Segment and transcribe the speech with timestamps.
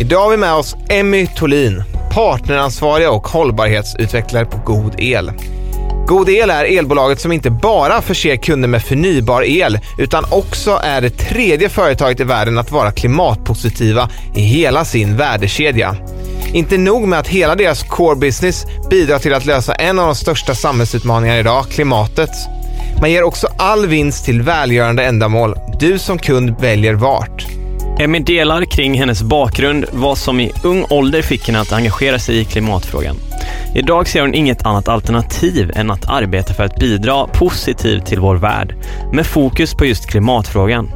[0.00, 1.82] Idag har vi med oss Emmy Tolin,
[2.12, 5.32] partneransvariga och hållbarhetsutvecklare på God El.
[6.06, 11.00] God El är elbolaget som inte bara förser kunder med förnybar el utan också är
[11.00, 15.96] det tredje företaget i världen att vara klimatpositiva i hela sin värdekedja.
[16.52, 20.14] Inte nog med att hela deras core business bidrar till att lösa en av de
[20.14, 22.30] största samhällsutmaningarna idag, klimatet.
[23.00, 25.54] Man ger också all vinst till välgörande ändamål.
[25.80, 27.59] Du som kund väljer vart.
[28.00, 32.40] Emmy delar kring hennes bakgrund, vad som i ung ålder fick henne att engagera sig
[32.40, 33.16] i klimatfrågan.
[33.74, 38.36] Idag ser hon inget annat alternativ än att arbeta för att bidra positivt till vår
[38.36, 38.74] värld,
[39.12, 40.90] med fokus på just klimatfrågan.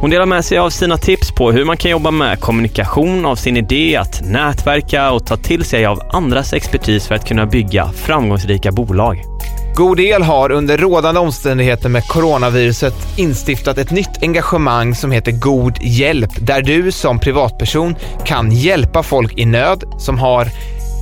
[0.00, 3.36] Hon delar med sig av sina tips på hur man kan jobba med kommunikation av
[3.36, 7.92] sin idé, att nätverka och ta till sig av andras expertis för att kunna bygga
[7.92, 9.29] framgångsrika bolag.
[9.74, 15.78] God El har under rådande omständigheter med coronaviruset instiftat ett nytt engagemang som heter God
[15.80, 20.48] Hjälp, där du som privatperson kan hjälpa folk i nöd som har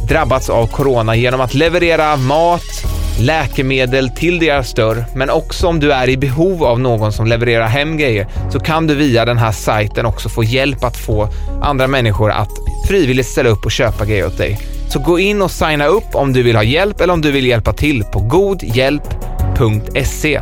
[0.08, 2.84] drabbats av corona genom att leverera mat,
[3.20, 7.66] läkemedel till deras dörr, men också om du är i behov av någon som levererar
[7.66, 11.28] hem grejer så kan du via den här sajten också få hjälp att få
[11.62, 12.52] andra människor att
[12.88, 14.77] frivilligt ställa upp och köpa grejer åt dig.
[14.88, 17.46] Så gå in och signa upp om du vill ha hjälp eller om du vill
[17.46, 20.40] hjälpa till på godhjälp.se.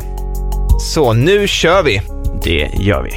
[0.80, 2.02] Så nu kör vi!
[2.44, 3.10] Det gör vi.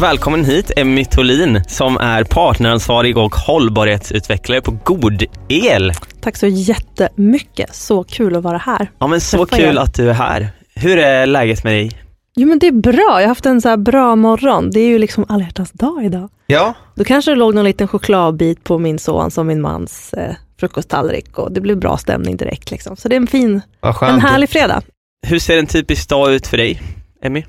[0.00, 5.92] Välkommen hit Emmy Tolin som är partneransvarig och hållbarhetsutvecklare på God El.
[6.20, 7.74] Tack så jättemycket.
[7.74, 8.90] Så kul att vara här.
[8.98, 9.80] Ja men så kul er.
[9.80, 10.48] att du är här.
[10.74, 12.07] Hur är läget med dig?
[12.38, 13.06] Jo men det är bra.
[13.08, 14.70] Jag har haft en så bra morgon.
[14.70, 16.30] Det är ju liksom alla hjärtans dag idag.
[16.46, 16.74] Ja.
[16.94, 21.38] Då kanske det låg någon liten chokladbit på min sons och min mans eh, frukosttallrik
[21.38, 22.70] och det blev bra stämning direkt.
[22.70, 22.96] Liksom.
[22.96, 23.60] Så det är en fin,
[24.02, 24.82] en härlig fredag.
[25.26, 26.82] Hur ser en typisk dag ut för dig,
[27.22, 27.44] Emmy?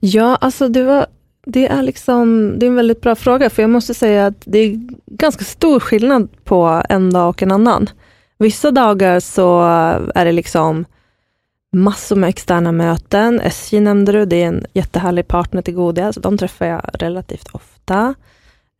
[0.00, 1.06] Ja, alltså det var
[1.46, 4.58] det är, liksom, det är en väldigt bra fråga, för jag måste säga att det
[4.58, 7.90] är ganska stor skillnad på en dag och en annan.
[8.38, 9.62] Vissa dagar så
[10.14, 10.84] är det liksom
[11.72, 13.40] massor med externa möten.
[13.40, 17.48] SJ nämnde du, det är en jättehärlig partner till Godia, så de träffar jag relativt
[17.52, 18.14] ofta.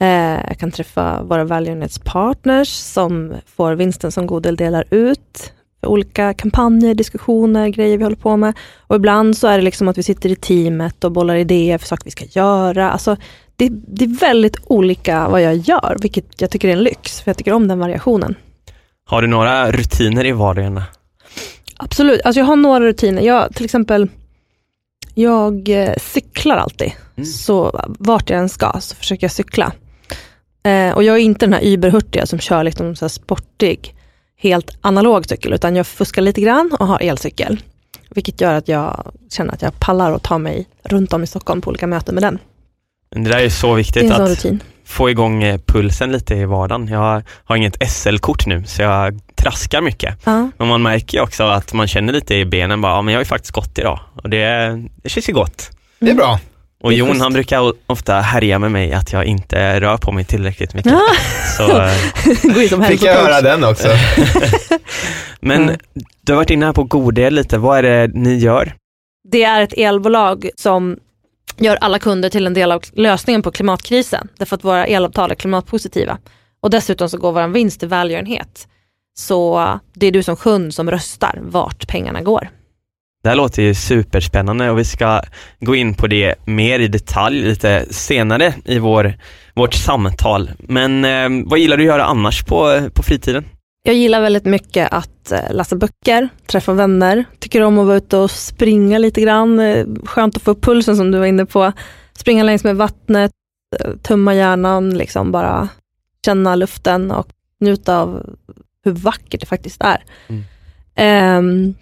[0.03, 5.53] Eh, jag kan träffa våra välgörenhetspartners som får vinsten som Godel delar ut
[5.83, 8.55] olika kampanjer, diskussioner, grejer vi håller på med.
[8.79, 11.87] Och ibland så är det liksom att vi sitter i teamet och bollar idéer för
[11.87, 12.91] saker vi ska göra.
[12.91, 13.17] Alltså,
[13.57, 17.29] det, det, är väldigt olika vad jag gör, vilket jag tycker är en lyx, för
[17.31, 18.35] jag tycker om den variationen.
[19.07, 20.83] Har du några rutiner i vardagen?
[21.83, 23.23] Absolut, alltså jag har några rutiner.
[23.23, 24.09] Jag, till exempel,
[25.15, 26.93] jag eh, cyklar alltid.
[27.17, 27.27] Mm.
[27.27, 29.73] Så vart jag än ska så försöker jag cykla.
[30.63, 33.95] Eh, och jag är inte den här überhurtiga som kör liksom så sportig
[34.37, 37.63] helt analog cykel, utan jag fuskar lite grann och har elcykel.
[38.11, 41.61] Vilket gör att jag känner att jag pallar att ta mig runt om i Stockholm
[41.61, 42.39] på olika möten med den.
[43.15, 44.63] Det där är så viktigt att rutin.
[44.85, 46.89] få igång eh, pulsen lite i vardagen.
[46.89, 50.27] Jag har inget SL-kort nu så jag traskar mycket.
[50.29, 50.47] Uh.
[50.57, 53.23] Men man märker också att man känner lite i benen, bara, ja, men jag har
[53.23, 55.71] ju faktiskt gått idag och det, det känns ju gott.
[55.99, 56.39] Det är bra.
[56.83, 60.75] Och Jon han brukar ofta härja med mig att jag inte rör på mig tillräckligt
[60.75, 60.93] mycket.
[60.93, 61.03] Ja.
[61.57, 63.89] Så, eh, Fick jag höra den också.
[65.41, 65.77] Men mm.
[66.21, 68.75] du har varit inne här på Godel lite, vad är det ni gör?
[69.31, 70.97] Det är ett elbolag som
[71.57, 74.29] gör alla kunder till en del av lösningen på klimatkrisen.
[74.39, 76.19] Därför att våra elavtal är klimatpositiva.
[76.61, 78.69] Och dessutom så går vår vinst till välgörenhet.
[79.21, 82.49] Så det är du som kund som röstar vart pengarna går.
[83.23, 85.23] Det här låter ju superspännande och vi ska
[85.61, 89.15] gå in på det mer i detalj lite senare i vår,
[89.55, 90.51] vårt samtal.
[90.59, 93.45] Men eh, vad gillar du att göra annars på, på fritiden?
[93.83, 98.17] Jag gillar väldigt mycket att eh, läsa böcker, träffa vänner, tycker om att vara ute
[98.17, 99.59] och springa lite grann.
[99.61, 101.73] Eh, skönt att få upp pulsen som du var inne på.
[102.19, 103.31] Springa längs med vattnet.
[103.81, 105.69] eh, tumma hjärnan, liksom bara
[106.25, 107.29] känna luften och
[107.61, 108.37] njuta av
[108.85, 110.05] hur vackert det faktiskt är.
[110.29, 110.45] Mm.
[110.95, 111.75] Ehm,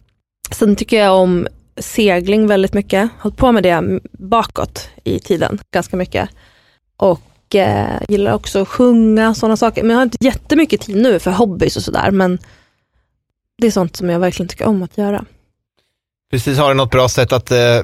[0.50, 1.47] sen tycker jag om
[1.77, 3.11] segling väldigt mycket.
[3.19, 6.29] Hållit på med det bakåt i tiden ganska mycket.
[6.97, 9.83] Och eh, gillar också att sjunga, sådana saker.
[9.83, 12.11] Men jag har inte jättemycket tid nu för hobbys och sådär.
[12.11, 12.39] Men
[13.59, 15.25] det är sånt som jag verkligen tycker om att göra.
[16.31, 17.81] Precis, har du något bra sätt att eh,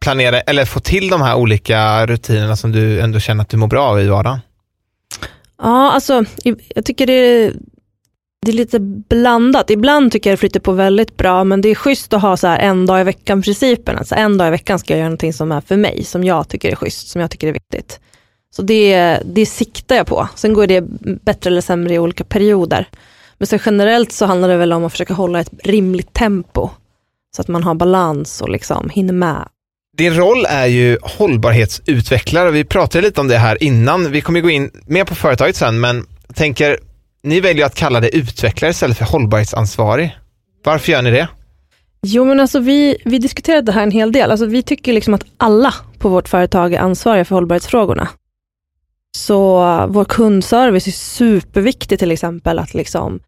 [0.00, 3.66] planera eller få till de här olika rutinerna som du ändå känner att du mår
[3.68, 4.40] bra av i vardagen?
[5.62, 6.24] Ja, alltså
[6.74, 7.52] jag tycker det är,
[8.46, 9.70] det är lite blandat.
[9.70, 12.46] Ibland tycker jag det flyter på väldigt bra, men det är schysst att ha så
[12.46, 13.98] här en dag i veckan-principen.
[13.98, 16.48] Alltså en dag i veckan ska jag göra någonting som är för mig, som jag
[16.48, 18.00] tycker är schysst, som jag tycker är viktigt.
[18.56, 20.28] Så det, det siktar jag på.
[20.34, 20.80] Sen går det
[21.24, 22.88] bättre eller sämre i olika perioder.
[23.38, 26.70] Men sen generellt så handlar det väl om att försöka hålla ett rimligt tempo.
[27.36, 29.48] Så att man har balans och liksom hinner med.
[29.96, 32.50] Din roll är ju hållbarhetsutvecklare.
[32.50, 34.12] Vi pratade lite om det här innan.
[34.12, 36.78] Vi kommer gå in mer på företaget sen, men jag tänker,
[37.22, 40.16] ni väljer att kalla det utvecklare istället för hållbarhetsansvarig.
[40.64, 41.28] Varför gör ni det?
[42.02, 44.30] Jo men alltså vi, vi diskuterade det här en hel del.
[44.30, 48.08] Alltså vi tycker liksom att alla på vårt företag är ansvariga för hållbarhetsfrågorna.
[49.16, 53.20] Så vår kundservice är superviktig till exempel att liksom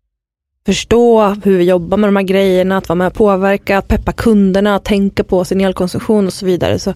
[0.66, 4.12] förstå hur vi jobbar med de här grejerna, att vara med och påverka, att peppa
[4.12, 6.78] kunderna, att tänka på sin elkonsumtion och så vidare.
[6.78, 6.94] Så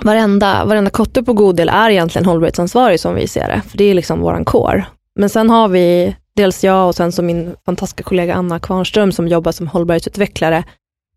[0.00, 3.84] varenda, varenda kotte på god del är egentligen hållbarhetsansvarig som vi ser det, för det
[3.84, 4.86] är liksom våran core.
[5.16, 9.28] Men sen har vi dels jag och sen så min fantastiska kollega Anna Kvarnström som
[9.28, 10.64] jobbar som hållbarhetsutvecklare,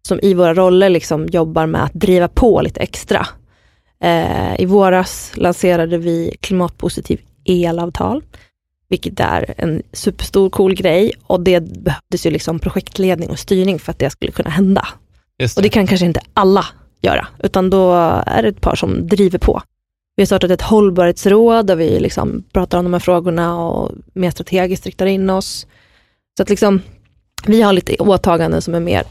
[0.07, 3.27] som i våra roller liksom jobbar med att driva på lite extra.
[4.03, 8.23] Eh, I våras lanserade vi klimatpositiv elavtal,
[8.89, 13.91] vilket är en superstor cool grej och det behövdes ju liksom projektledning och styrning för
[13.91, 14.87] att det skulle kunna hända.
[15.39, 16.65] Just Och det kan kanske inte alla
[17.01, 17.93] göra, utan då
[18.25, 19.61] är det ett par som driver på.
[20.19, 24.31] Vi har startat ett hållbarhetsråd där vi liksom pratar om de här frågorna och mer
[24.31, 25.67] strategiskt riktar in oss.
[26.37, 26.81] Så att liksom,
[27.45, 29.03] vi har lite åtaganden som är mer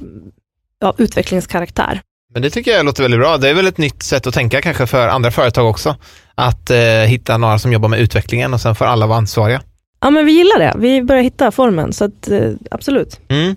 [0.81, 2.00] ja, utvecklingskaraktär.
[2.34, 3.37] Men det tycker jag låter väldigt bra.
[3.37, 5.96] Det är väl ett nytt sätt att tänka kanske för andra företag också.
[6.34, 9.62] Att eh, hitta några som jobbar med utvecklingen och sen får alla vara ansvariga.
[10.00, 13.20] Ja men vi gillar det, vi börjar hitta formen, så att, eh, absolut.
[13.28, 13.56] Mm.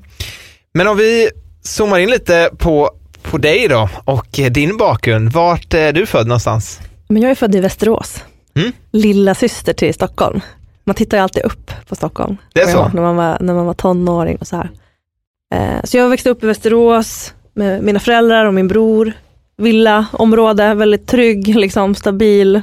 [0.74, 1.30] Men om vi
[1.62, 5.32] zoomar in lite på, på dig då och eh, din bakgrund.
[5.32, 6.80] Vart är du född någonstans?
[7.12, 8.24] Men jag är född i Västerås,
[8.56, 8.72] Mm.
[8.92, 10.42] lilla syster till Stockholm.
[10.84, 12.38] Man tittar ju alltid upp på Stockholm.
[12.54, 12.92] Det är så?
[12.94, 14.70] När man var, när man var tonåring och så här.
[15.54, 19.14] Eh, så jag växte upp i Västerås med mina föräldrar och min bror.
[19.58, 22.62] Villa, område, väldigt trygg, liksom, stabil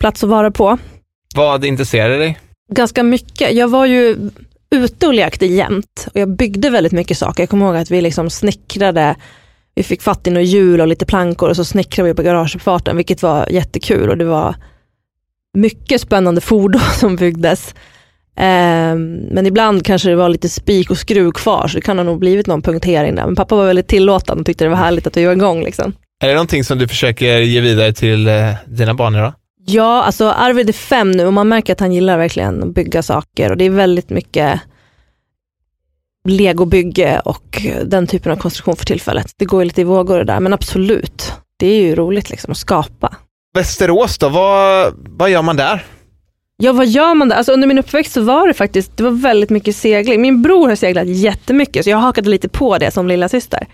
[0.00, 0.78] plats att vara på.
[1.34, 2.38] Vad intresserade dig?
[2.70, 3.52] Ganska mycket.
[3.52, 4.30] Jag var ju
[4.70, 7.42] ute och lekte jämt och jag byggde väldigt mycket saker.
[7.42, 9.16] Jag kommer ihåg att vi liksom snickrade,
[9.74, 12.96] vi fick fatt i några hjul och lite plankor och så snickrade vi på garageuppfarten,
[12.96, 14.54] vilket var jättekul och det var
[15.54, 17.74] mycket spännande fordon som byggdes.
[18.36, 22.04] Ehm, men ibland kanske det var lite spik och skruv kvar, så det kan ha
[22.04, 23.26] nog blivit någon punktering där.
[23.26, 25.64] Men pappa var väldigt tillåtande och tyckte det var härligt att vi var igång.
[25.64, 25.92] Liksom.
[26.22, 29.32] Är det någonting som du försöker ge vidare till eh, dina barn idag?
[29.66, 33.02] Ja, alltså Arvid är fem nu och man märker att han gillar verkligen att bygga
[33.02, 34.60] saker och det är väldigt mycket
[36.28, 39.26] legobygge och den typen av konstruktion för tillfället.
[39.36, 41.32] Det går ju lite i vågor det där, men absolut.
[41.56, 43.16] Det är ju roligt liksom att skapa.
[43.54, 45.84] Västerås då, vad, vad gör man där?
[46.56, 47.36] Ja, vad gör man där?
[47.36, 50.22] Alltså under min uppväxt så var det faktiskt, det var väldigt mycket segling.
[50.22, 53.66] Min bror har seglat jättemycket, så jag hakade lite på det som lilla syster.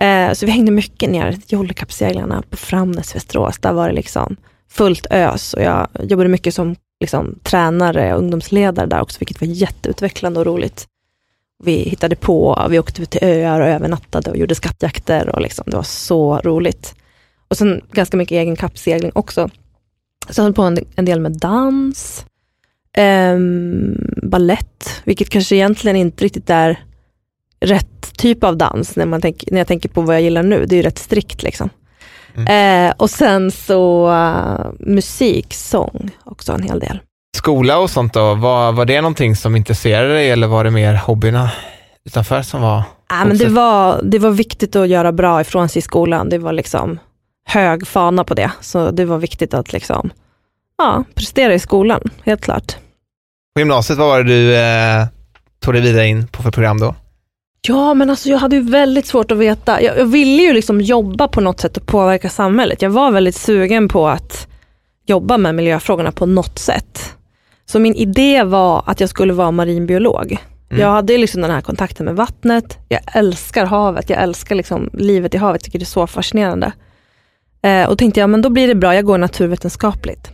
[0.00, 3.58] Eh, så vi hängde mycket ner till Jollekappseglarna på Framnäs, Västerås.
[3.58, 4.36] Där var det liksom
[4.70, 9.48] fullt ös och jag jobbade mycket som liksom, tränare och ungdomsledare där också, vilket var
[9.48, 10.86] jätteutvecklande och roligt.
[11.62, 15.64] Vi hittade på, vi åkte ut till öar och övernattade och gjorde skattjakter och liksom,
[15.66, 16.94] det var så roligt.
[17.48, 19.50] Och sen ganska mycket egen kappsegling också.
[20.30, 22.24] Så jag höll på en, en del med dans,
[22.98, 26.84] um, ballett, vilket kanske egentligen inte riktigt är
[27.60, 30.66] rätt typ av dans när, man tänk, när jag tänker på vad jag gillar nu.
[30.66, 31.70] Det är ju rätt strikt liksom.
[32.48, 37.00] Eh, och sen så uh, musik, sång också en hel del.
[37.40, 40.94] Skola och sånt då, var, var det någonting som intresserade dig eller var det mer
[40.94, 41.50] hobbyerna
[42.04, 42.78] utanför som var?
[42.78, 46.28] Äh, men det, var, det var viktigt att göra bra ifrån sig i skolan.
[46.28, 46.98] Det var liksom
[47.46, 48.50] hög fana på det.
[48.60, 50.10] Så det var viktigt att liksom,
[50.78, 52.76] ja, prestera i skolan, helt klart.
[53.54, 55.06] På gymnasiet, vad var det du eh,
[55.64, 56.94] tog dig vidare in på för program då?
[57.62, 59.82] Ja, men alltså jag hade ju väldigt svårt att veta.
[59.82, 62.82] Jag, jag ville ju liksom jobba på något sätt och påverka samhället.
[62.82, 64.46] Jag var väldigt sugen på att
[65.06, 67.16] jobba med miljöfrågorna på något sätt.
[67.70, 70.38] Så min idé var att jag skulle vara marinbiolog.
[70.70, 70.82] Mm.
[70.82, 72.78] Jag hade liksom den här kontakten med vattnet.
[72.88, 74.10] Jag älskar havet.
[74.10, 75.60] Jag älskar liksom livet i havet.
[75.60, 76.72] Jag tycker det är så fascinerande.
[77.62, 80.30] Eh, och tänkte jag, men då blir det bra, jag går naturvetenskapligt.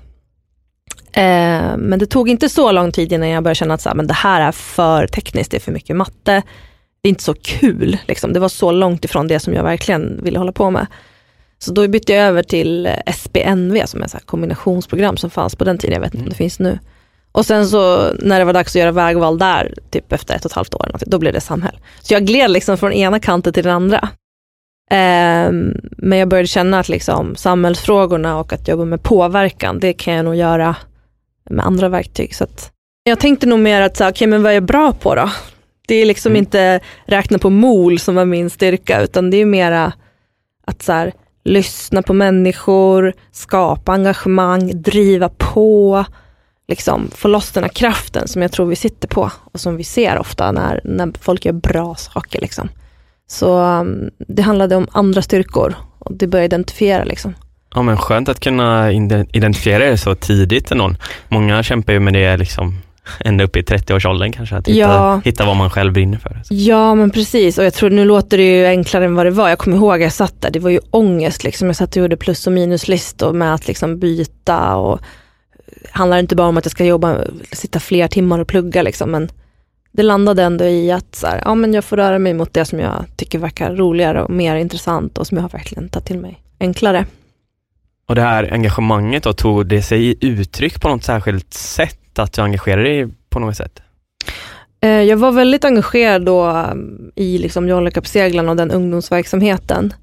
[1.13, 3.97] Eh, men det tog inte så lång tid innan jag började känna att så här,
[3.97, 6.43] men det här är för tekniskt, det är för mycket matte.
[7.03, 8.33] Det är inte så kul, liksom.
[8.33, 10.87] det var så långt ifrån det som jag verkligen ville hålla på med.
[11.59, 15.79] Så då bytte jag över till SPNV som är ett kombinationsprogram som fanns på den
[15.79, 16.79] tiden, jag vet inte om det finns nu.
[17.37, 20.51] Och sen så när det var dags att göra vägval där, typ efter ett och
[20.51, 21.79] ett halvt år, då blev det Samhäll.
[22.01, 24.09] Så jag gled liksom från ena kanten till den andra.
[24.91, 30.15] Um, men jag började känna att liksom, samhällsfrågorna och att jobba med påverkan, det kan
[30.15, 30.77] jag nog göra
[31.51, 32.35] med andra verktyg.
[32.35, 32.47] Så
[33.05, 35.31] jag tänkte nog mer att, okej okay, men vad är jag bra på då?
[35.89, 36.41] Det är liksom mm.
[36.41, 39.93] inte räkna på mol som var min styrka, utan det är mera
[40.67, 41.13] att så här,
[41.45, 46.05] lyssna på människor, skapa engagemang, driva på,
[46.69, 49.85] liksom få loss den här kraften som jag tror vi sitter på och som vi
[49.85, 52.41] ser ofta när, när folk gör bra saker.
[52.41, 52.69] Liksom.
[53.27, 57.05] Så um, det handlade om andra styrkor och det började identifiera.
[57.05, 57.35] Liksom.
[57.75, 58.93] Ja men skönt att kunna
[59.33, 60.95] identifiera det så tidigt ändå.
[61.29, 62.79] Många kämpar ju med det liksom
[63.21, 65.21] ända upp i 30-årsåldern kanske, att hitta, ja.
[65.25, 66.43] hitta vad man själv brinner för.
[66.51, 69.49] Ja men precis och jag tror nu låter det ju enklare än vad det var.
[69.49, 71.67] Jag kommer ihåg jag satt där, det var ju ångest liksom.
[71.67, 75.01] Jag satt och gjorde plus och minuslistor med att liksom byta och
[75.91, 79.29] handlar inte bara om att jag ska jobba, sitta fler timmar och plugga liksom, men
[79.93, 82.65] det landade ändå i att så här, ja, men jag får röra mig mot det
[82.65, 86.19] som jag tycker verkar roligare och mer intressant och som jag har verkligen tagit till
[86.19, 87.07] mig enklare.
[88.09, 92.19] Och det här engagemanget då, tog det sig i uttryck på något särskilt sätt?
[92.19, 93.83] Att du engagerade dig på något sätt?
[94.81, 99.95] Eh, jag var väldigt engagerad då mm, i liksom John Le och den ungdomsverksamheten.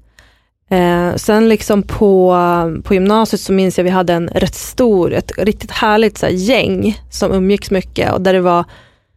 [0.74, 2.36] Eh, sen liksom på,
[2.84, 6.32] på gymnasiet så minns jag vi hade en rätt stor, ett riktigt härligt så här,
[6.32, 8.64] gäng som umgicks mycket och där det var,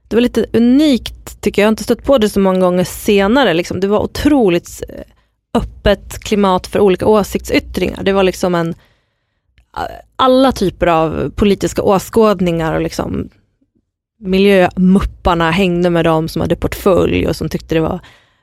[0.08, 2.84] det var lite unikt tycker jag, jag har inte stött på det så många gånger
[2.84, 3.54] senare.
[3.54, 3.80] Liksom.
[3.80, 5.04] Det var otroligt eh,
[5.54, 8.04] öppet klimat för olika åsiktsyttringar.
[8.04, 8.70] Det var liksom en,
[9.78, 9.84] eh,
[10.16, 13.30] alla typer av politiska åskådningar och liksom
[14.20, 18.00] miljömupparna hängde med dem som hade portfölj och som tyckte det var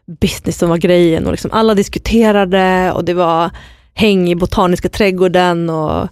[0.06, 3.50] business som var grejen och liksom alla diskuterade och det var
[3.94, 6.08] häng i botaniska trädgården och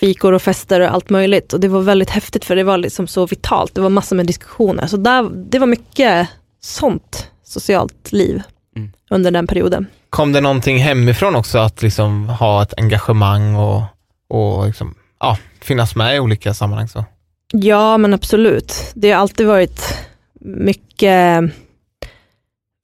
[0.00, 1.52] fikor och fester och allt möjligt.
[1.52, 4.26] Och det var väldigt häftigt för det var liksom så vitalt, det var massor med
[4.26, 4.86] diskussioner.
[4.86, 6.28] Så där, det var mycket
[6.60, 8.42] sånt socialt liv
[8.76, 8.92] mm.
[9.10, 9.86] under den perioden.
[10.10, 13.82] Kom det någonting hemifrån också att liksom ha ett engagemang och,
[14.28, 16.88] och liksom, ja, finnas med i olika sammanhang?
[16.88, 17.04] Så?
[17.52, 18.92] Ja men absolut.
[18.94, 19.98] Det har alltid varit
[20.40, 21.42] mycket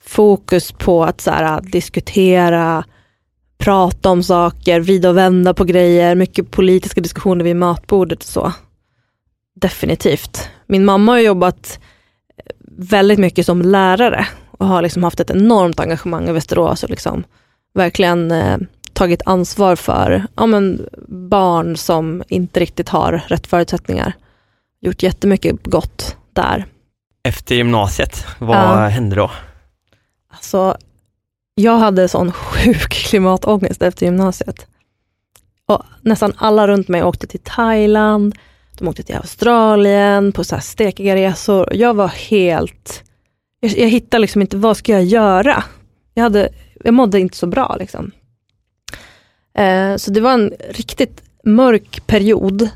[0.07, 2.85] fokus på att så här, diskutera,
[3.59, 8.53] prata om saker, vrida och vända på grejer, mycket politiska diskussioner vid matbordet och så.
[9.61, 10.51] Definitivt.
[10.67, 11.81] Min mamma har jobbat
[12.79, 17.25] väldigt mycket som lärare och har liksom haft ett enormt engagemang i Västerås och liksom
[17.75, 18.59] verkligen eh,
[18.93, 24.13] tagit ansvar för ja, men barn som inte riktigt har rätt förutsättningar.
[24.81, 26.67] Gjort jättemycket gott där.
[27.23, 28.87] Efter gymnasiet, vad ja.
[28.87, 29.31] hände då?
[30.37, 30.77] Alltså,
[31.55, 34.67] jag hade sån sjuk klimatångest efter gymnasiet.
[35.67, 38.35] Och nästan alla runt mig åkte till Thailand,
[38.79, 41.75] de åkte till Australien på så här stekiga resor.
[41.75, 43.03] Jag var helt...
[43.61, 45.65] Jag, jag hittade liksom inte, vad ska jag göra?
[46.15, 46.49] Jag, hade,
[46.85, 47.77] jag mådde inte så bra.
[47.79, 48.11] Liksom.
[49.59, 52.69] Eh, så det var en riktigt mörk period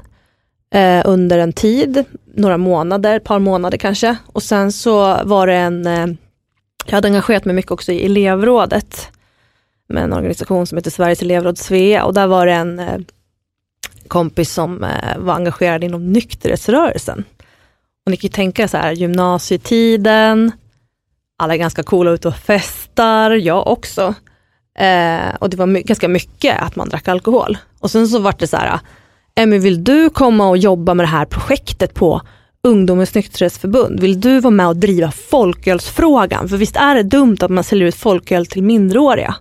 [0.74, 4.16] eh, under en tid, några månader, ett par månader kanske.
[4.26, 6.06] Och sen så var det en eh,
[6.90, 9.10] jag hade engagerat mig mycket också i elevrådet
[9.88, 13.00] med en organisation som heter Sveriges elevråd Svea och där var det en eh,
[14.08, 17.24] kompis som eh, var engagerad inom nykterhetsrörelsen.
[18.06, 20.52] Och ni kan ju tänka så här, gymnasietiden,
[21.38, 24.14] alla är ganska coola ute och festar, jag också.
[24.78, 27.58] Eh, och det var my ganska mycket att man drack alkohol.
[27.80, 28.80] Och sen så var det så här,
[29.34, 32.22] Emmy vill du komma och jobba med det här projektet på
[32.62, 36.48] Ungdomens nykterhetsförbund, vill du vara med och driva folkölsfrågan?
[36.48, 39.34] För visst är det dumt att man säljer ut folköl till minderåriga?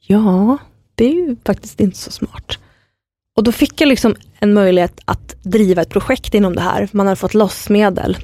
[0.00, 0.58] Ja,
[0.94, 2.58] det är ju faktiskt inte så smart.
[3.36, 6.88] Och då fick jag liksom en möjlighet att driva ett projekt inom det här.
[6.92, 8.16] Man hade fått loss medel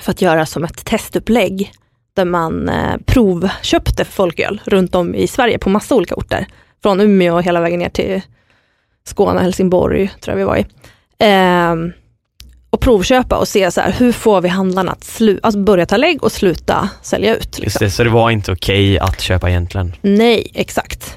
[0.00, 1.72] för att göra som ett testupplägg
[2.14, 6.46] där man eh, provköpte folköl runt om i Sverige på massa olika orter.
[6.82, 8.22] Från Umeå hela vägen ner till
[9.04, 10.66] Skåne, Helsingborg tror jag vi var i.
[11.18, 11.76] Eh,
[12.72, 15.96] och provköpa och se så här, hur får vi handlarna att slu alltså börja ta
[15.96, 17.58] lägg och sluta sälja ut.
[17.58, 17.64] Liksom.
[17.64, 19.92] Just det, så det var inte okej okay att köpa egentligen?
[20.02, 21.16] Nej, exakt.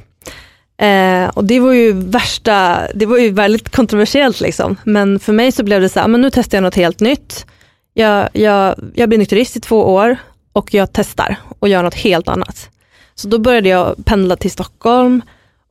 [0.78, 4.76] Eh, och det var ju värsta, det var ju väldigt kontroversiellt liksom.
[4.84, 7.46] Men för mig så blev det så här, men nu testar jag något helt nytt.
[7.94, 10.18] Jag, jag, jag blir nykterist i två år
[10.54, 12.70] och jag testar och gör något helt annat.
[13.16, 15.22] Så då började jag pendla till Stockholm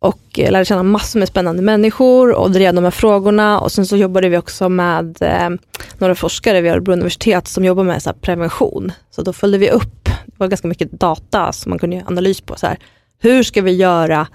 [0.05, 3.61] och eh, lärde känna massor med spännande människor och drev de här frågorna.
[3.61, 5.51] Och sen så jobbade vi också med eh,
[5.99, 8.93] några forskare vid Örebro universitet som jobbar med så prevention.
[9.11, 12.41] Så då följde vi upp, det var ganska mycket data som man kunde göra analys
[12.41, 12.57] på.
[12.57, 12.79] Så här,
[13.19, 14.27] hur ska vi göra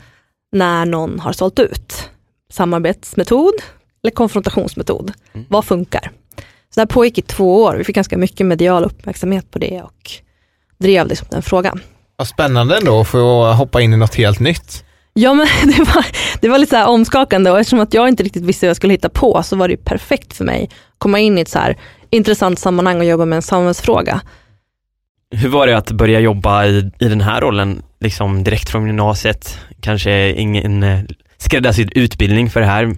[0.51, 2.09] när någon har sålt ut?
[2.51, 3.53] Samarbetsmetod
[4.03, 5.11] eller konfrontationsmetod?
[5.33, 5.45] Mm.
[5.49, 6.11] Vad funkar?
[6.69, 7.75] Så det här pågick i två år.
[7.75, 10.11] Vi fick ganska mycket medial uppmärksamhet på det och
[10.77, 11.79] drev liksom den frågan.
[12.15, 14.85] Vad spännande ändå att få hoppa in i något helt nytt.
[15.19, 16.05] Ja men det var,
[16.41, 18.93] det var lite så omskakande och eftersom att jag inte riktigt visste vad jag skulle
[18.93, 21.77] hitta på så var det perfekt för mig att komma in i ett så här
[22.09, 24.21] intressant sammanhang och jobba med en samhällsfråga.
[25.35, 29.59] Hur var det att börja jobba i, i den här rollen, liksom direkt från gymnasiet?
[29.81, 30.99] Kanske ingen eh,
[31.37, 32.95] skräddarsydd utbildning för det här?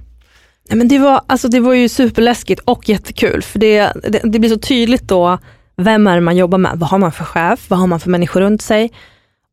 [0.69, 4.39] Ja, men det, var, alltså det var ju superläskigt och jättekul, för det, det, det
[4.39, 5.37] blir så tydligt då,
[5.77, 6.71] vem är det man jobbar med?
[6.75, 7.59] Vad har man för chef?
[7.67, 8.91] Vad har man för människor runt sig?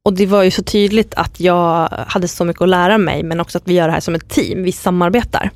[0.04, 3.40] Och det var ju så tydligt att jag hade så mycket att lära mig, men
[3.40, 5.50] också att vi gör det här som ett team, vi samarbetar.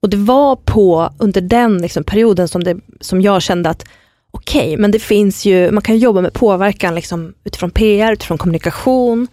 [0.00, 3.84] Och det var på, under den liksom perioden som, det, som jag kände att
[4.30, 8.38] okej, okay, men det finns ju, man kan jobba med påverkan liksom utifrån PR, utifrån
[8.38, 9.28] kommunikation.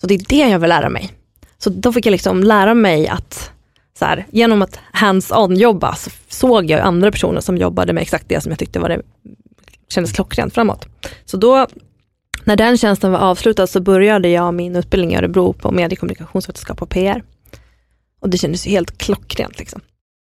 [0.00, 1.10] Så det är det jag vill lära mig.
[1.58, 3.50] Så då fick jag liksom lära mig att
[3.98, 8.28] så här, genom att hands-on jobba så såg jag andra personer som jobbade med exakt
[8.28, 9.02] det som jag tyckte var det,
[9.88, 10.86] kändes klockrent framåt.
[11.24, 11.66] Så då
[12.44, 16.88] när den tjänsten var avslutad så började jag min utbildning i Örebro på mediekommunikationsvetenskap och
[16.88, 17.22] PR.
[18.20, 19.58] Och det kändes helt klockrent.
[19.58, 19.80] Liksom.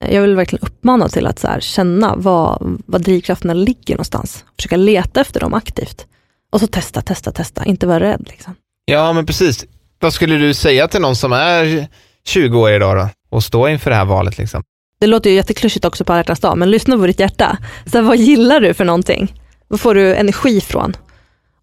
[0.09, 4.45] Jag vill verkligen uppmana till att så här, känna var, var drivkrafterna ligger någonstans.
[4.57, 6.07] Försöka leta efter dem aktivt.
[6.50, 8.26] Och så testa, testa, testa, inte vara rädd.
[8.31, 8.54] Liksom.
[8.85, 9.66] Ja, men precis.
[10.00, 11.88] Vad skulle du säga till någon som är
[12.25, 14.38] 20 år idag då, och står inför det här valet?
[14.38, 14.62] Liksom?
[15.00, 17.59] Det låter ju jätteklyschigt också på alla dag, men lyssna på ditt hjärta.
[17.87, 19.35] Så här, vad gillar du för någonting?
[19.69, 20.97] Vad får du energi från?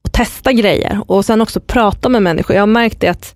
[0.04, 2.56] Och testa grejer och sen också prata med människor.
[2.56, 3.36] Jag har märkt det att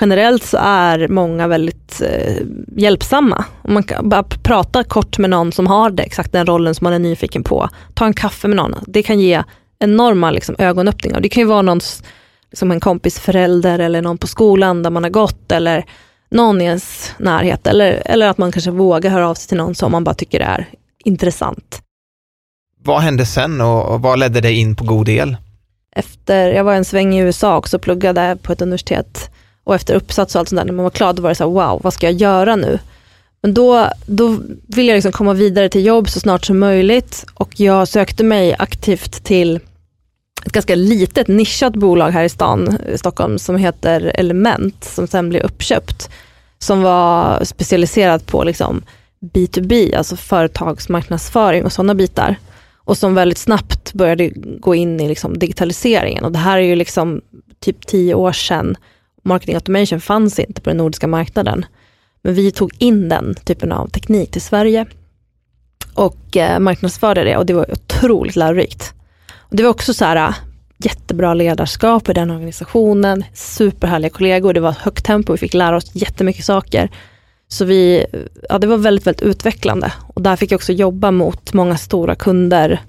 [0.00, 2.42] generellt så är många väldigt eh,
[2.76, 3.44] hjälpsamma.
[3.62, 6.84] Om man kan bara prata kort med någon som har det, exakt den rollen som
[6.84, 7.68] man är nyfiken på.
[7.94, 8.74] Ta en kaffe med någon.
[8.86, 9.42] Det kan ge
[9.78, 11.20] enorma liksom, ögonöppningar.
[11.20, 12.02] Det kan ju vara någons,
[12.50, 15.84] liksom en kompis förälder eller någon på skolan där man har gått eller
[16.30, 17.66] någon i ens närhet.
[17.66, 20.40] Eller, eller att man kanske vågar höra av sig till någon som man bara tycker
[20.40, 20.68] är
[21.04, 21.82] intressant.
[22.84, 25.36] Vad hände sen och vad ledde dig in på god el?
[25.92, 29.30] Efter, jag var en sväng i USA också, och pluggade på ett universitet.
[29.64, 31.44] Och efter uppsats och allt sånt där, när man var klar, då var det så
[31.44, 32.78] här, wow, vad ska jag göra nu?
[33.42, 37.24] Men då, då ville jag liksom komma vidare till jobb så snart som möjligt.
[37.34, 39.60] Och jag sökte mig aktivt till
[40.46, 45.28] ett ganska litet nischat bolag här i stan, i Stockholm, som heter Element, som sen
[45.28, 46.10] blev uppköpt,
[46.58, 48.82] som var specialiserat på liksom
[49.20, 52.36] B2B, alltså företagsmarknadsföring och sådana bitar
[52.84, 54.28] och som väldigt snabbt började
[54.60, 56.24] gå in i liksom digitaliseringen.
[56.24, 57.20] Och det här är ju liksom
[57.60, 58.76] typ tio år sedan.
[59.22, 61.66] Marketing automation fanns inte på den nordiska marknaden.
[62.22, 64.86] Men vi tog in den typen av teknik till Sverige
[65.94, 68.94] och eh, marknadsförde det och det var otroligt lärorikt.
[69.38, 70.34] Och det var också så här äh,
[70.78, 75.90] jättebra ledarskap i den organisationen, superhärliga kollegor, det var högt tempo, vi fick lära oss
[75.94, 76.90] jättemycket saker.
[77.52, 78.06] Så vi,
[78.48, 79.92] ja, det var väldigt, väldigt utvecklande.
[80.14, 82.80] Och där fick jag också jobba mot många stora kunder,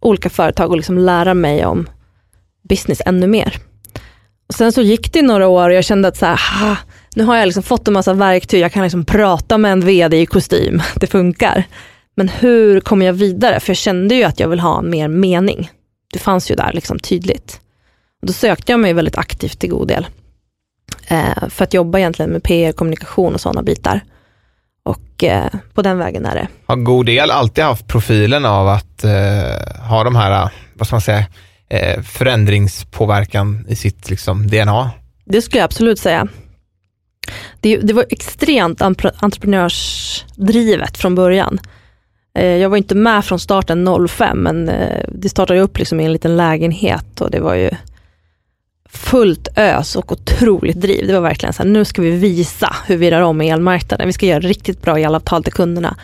[0.00, 1.88] olika företag och liksom lära mig om
[2.68, 3.58] business ännu mer.
[4.48, 6.76] Och sen så gick det några år och jag kände att så här, ha,
[7.14, 10.20] nu har jag liksom fått en massa verktyg, jag kan liksom prata med en vd
[10.20, 11.64] i kostym, det funkar.
[12.16, 13.60] Men hur kommer jag vidare?
[13.60, 15.70] För jag kände ju att jag vill ha mer mening.
[16.12, 17.60] Det fanns ju där liksom tydligt.
[18.20, 20.06] Och då sökte jag mig väldigt aktivt till god del
[21.10, 24.00] eh, för att jobba egentligen med PR, kommunikation och sådana bitar.
[24.82, 26.48] Och eh, på den vägen är det.
[26.66, 29.10] Har God El alltid haft profilen av att eh,
[29.88, 31.24] ha de här, vad ska man säga,
[31.68, 34.90] eh, förändringspåverkan i sitt liksom, DNA?
[35.24, 36.28] Det skulle jag absolut säga.
[37.60, 41.60] Det, det var extremt entreprenörsdrivet från början.
[42.34, 46.04] Eh, jag var inte med från starten 05, men eh, det startade upp liksom i
[46.04, 47.70] en liten lägenhet och det var ju
[48.92, 51.06] fullt ös och otroligt driv.
[51.06, 54.06] Det var verkligen så här, nu ska vi visa hur vi rör om elmarknaden.
[54.06, 55.96] Vi ska göra riktigt bra elavtal till kunderna.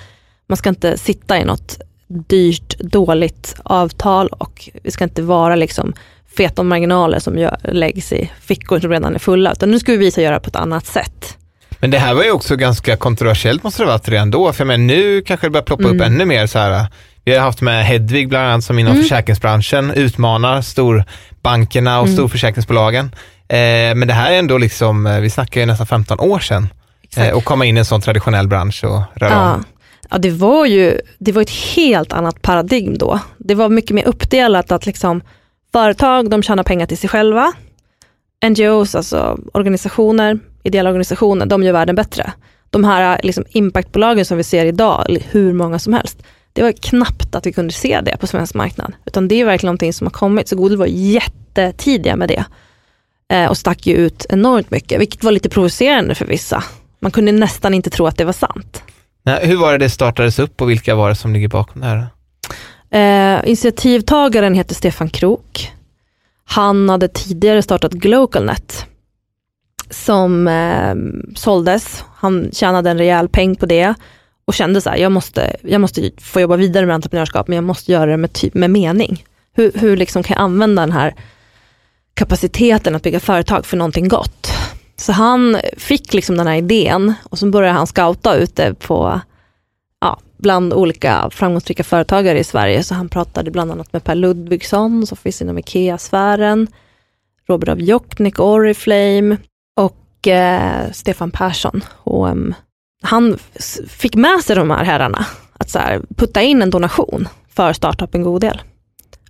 [0.49, 5.94] Man ska inte sitta i något dyrt, dåligt avtal och vi ska inte vara liksom
[6.37, 9.99] feta marginaler som gör, läggs i fickor som redan är fulla, utan nu ska vi
[9.99, 11.37] visa göra på ett annat sätt.
[11.79, 14.64] Men det här var ju också ganska kontroversiellt måste det ha varit redan då, för
[14.64, 15.96] men nu kanske det börjar ploppa mm.
[15.96, 16.87] upp ännu mer så här.
[17.27, 19.03] Vi har haft med Hedvig bland annat som inom mm.
[19.03, 22.17] försäkringsbranschen utmanar storbankerna och mm.
[22.17, 23.05] storförsäkringsbolagen.
[23.49, 26.69] Eh, men det här är ändå liksom, eh, vi snackar ju nästan 15 år sedan
[27.17, 29.55] eh, och komma in i en sån traditionell bransch och röra ja.
[29.55, 29.65] om.
[30.11, 33.21] Ja, det var ju det var ett helt annat paradigm då.
[33.39, 35.21] Det var mycket mer uppdelat att liksom
[35.73, 37.53] företag, de tjänar pengar till sig själva.
[38.49, 42.33] NGOs, alltså organisationer, ideella organisationer, de gör världen bättre.
[42.71, 46.23] De här liksom, impactbolagen som vi ser idag, hur många som helst,
[46.57, 48.92] det var knappt att vi kunde se det på svensk marknad.
[49.05, 50.49] Utan det är verkligen någonting som har kommit.
[50.49, 52.45] Så Google var jättetidiga med det.
[53.29, 56.64] Eh, och stack ju ut enormt mycket, vilket var lite provocerande för vissa.
[57.01, 58.83] Man kunde nästan inte tro att det var sant.
[59.23, 61.87] Nej, hur var det det startades upp och vilka var det som ligger bakom det
[61.87, 62.07] här?
[62.90, 65.73] Eh, initiativtagaren heter Stefan Krook.
[66.45, 68.87] Han hade tidigare startat Glocalnet
[69.90, 70.95] som eh,
[71.35, 72.05] såldes.
[72.16, 73.95] Han tjänade en rejäl peng på det
[74.46, 77.64] och kände så här, jag måste, jag måste få jobba vidare med entreprenörskap, men jag
[77.64, 79.24] måste göra det med, typ, med mening.
[79.52, 81.14] Hur, hur liksom kan jag använda den här
[82.14, 84.52] kapaciteten att bygga företag för någonting gott?
[84.96, 89.20] Så han fick liksom den här idén och så började han scouta ute på,
[90.00, 92.82] ja, bland olika framgångsrika företagare i Sverige.
[92.82, 96.66] Så han pratade bland annat med Per Ludvigsson som finns inom IKEA-sfären,
[97.48, 99.37] Robert av Jokknik, Oriflame
[99.76, 102.54] och eh, Stefan Persson, H&M
[103.07, 103.38] han
[103.88, 105.27] fick med sig de här herrarna
[105.59, 108.61] att så här, putta in en donation för startupen Godel.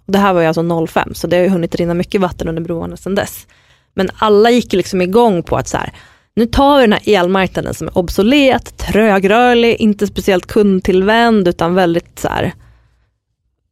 [0.07, 2.63] Det här var ju alltså 05, så det har ju hunnit rinna mycket vatten under
[2.63, 3.47] broarna sedan dess.
[3.95, 5.93] Men alla gick liksom igång på att så här,
[6.35, 12.19] nu tar vi den här elmarknaden som är obsolet, trögrörlig, inte speciellt kundtillvänd utan väldigt
[12.19, 12.53] så här,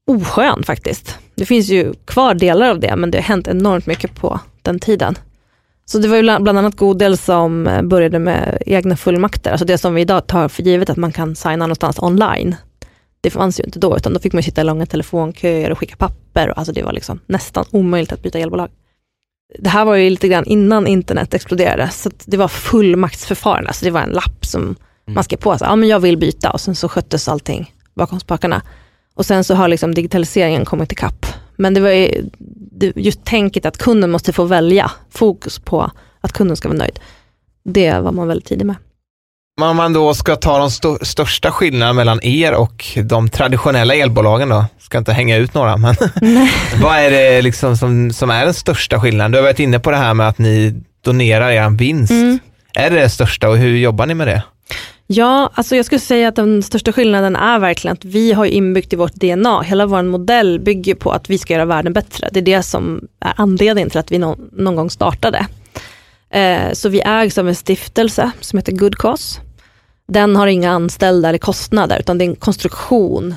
[0.07, 1.19] oskön faktiskt.
[1.35, 4.79] Det finns ju kvar delar av det men det har hänt enormt mycket på den
[4.79, 5.14] tiden.
[5.87, 9.79] Så det var ju bland annat Godel som eh, började med egna fullmakter, alltså det
[9.79, 12.57] som vi idag tar för givet att man kan signa någonstans online.
[13.20, 15.97] Det fanns ju inte då, utan då fick man sitta i långa telefonköer och skicka
[15.97, 16.51] papper.
[16.51, 18.70] Och alltså det var liksom nästan omöjligt att byta elbolag.
[19.59, 23.68] Det här var ju lite grann innan internet exploderade, så det var fullmaktsförfarande.
[23.68, 24.77] Alltså det var en lapp som mm.
[25.07, 28.20] man skrev på, så, ja men jag vill byta och sen så sköttes allting bakom
[28.20, 28.62] spakarna.
[29.14, 31.27] Och sen så har liksom digitaliseringen kommit ikapp.
[31.57, 32.31] Men det var ju
[32.95, 35.90] just tänket att kunden måste få välja, fokus på
[36.21, 37.01] att kunden ska vara nöjd.
[37.64, 38.77] Det var man väldigt tidig med.
[39.61, 44.49] Om man då ska ta de st största skillnaderna mellan er och de traditionella elbolagen
[44.49, 45.95] då, ska inte hänga ut några, men
[46.83, 49.33] vad är det liksom som, som är den största skillnaden?
[49.33, 52.11] Du har varit inne på det här med att ni donerar er vinst.
[52.11, 52.38] Mm.
[52.75, 54.43] Är det det största och hur jobbar ni med det?
[55.07, 58.93] Ja, alltså jag skulle säga att den största skillnaden är verkligen att vi har inbyggt
[58.93, 62.29] i vårt DNA, hela vår modell bygger på att vi ska göra världen bättre.
[62.33, 65.47] Det är det som är anledningen till att vi någon, någon gång startade.
[66.31, 69.40] Eh, så vi ägs av en stiftelse som heter Good Cause.
[70.09, 73.35] Den har inga anställda eller kostnader, utan det är en konstruktion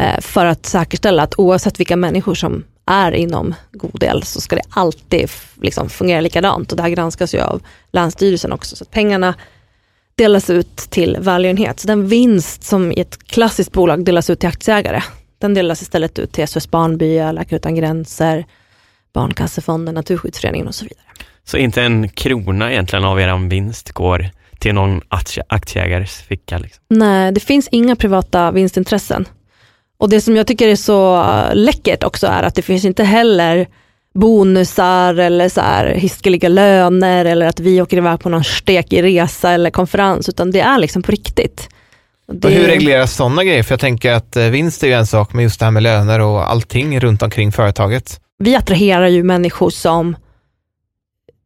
[0.00, 4.62] eh, för att säkerställa att oavsett vilka människor som är inom godel, så ska det
[4.70, 5.30] alltid
[5.62, 6.70] liksom fungera likadant.
[6.70, 8.76] Och det här granskas ju av Länsstyrelsen också.
[8.76, 9.34] Så att pengarna
[10.18, 11.80] delas ut till välgörenhet.
[11.80, 15.02] Så den vinst som i ett klassiskt bolag delas ut till aktieägare,
[15.38, 18.46] den delas istället ut till SOS Barnbyar, Läkare Utan Gränser,
[19.14, 21.04] Barncancerfonden, Naturskyddsföreningen och så vidare.
[21.44, 25.00] Så inte en krona egentligen av er vinst går till någon
[25.48, 26.58] aktieägares ficka?
[26.58, 26.84] Liksom.
[26.88, 29.28] Nej, det finns inga privata vinstintressen.
[29.98, 33.66] Och det som jag tycker är så läckert också är att det finns inte heller
[34.18, 39.50] bonusar eller så här hiskeliga löner eller att vi åker iväg på någon stekig resa
[39.50, 41.68] eller konferens, utan det är liksom på riktigt.
[42.32, 42.48] Det...
[42.48, 43.62] Och hur regleras sådana grejer?
[43.62, 45.82] För jag tänker att eh, vinst är ju en sak, men just det här med
[45.82, 48.20] löner och allting runt omkring företaget.
[48.38, 50.16] Vi attraherar ju människor som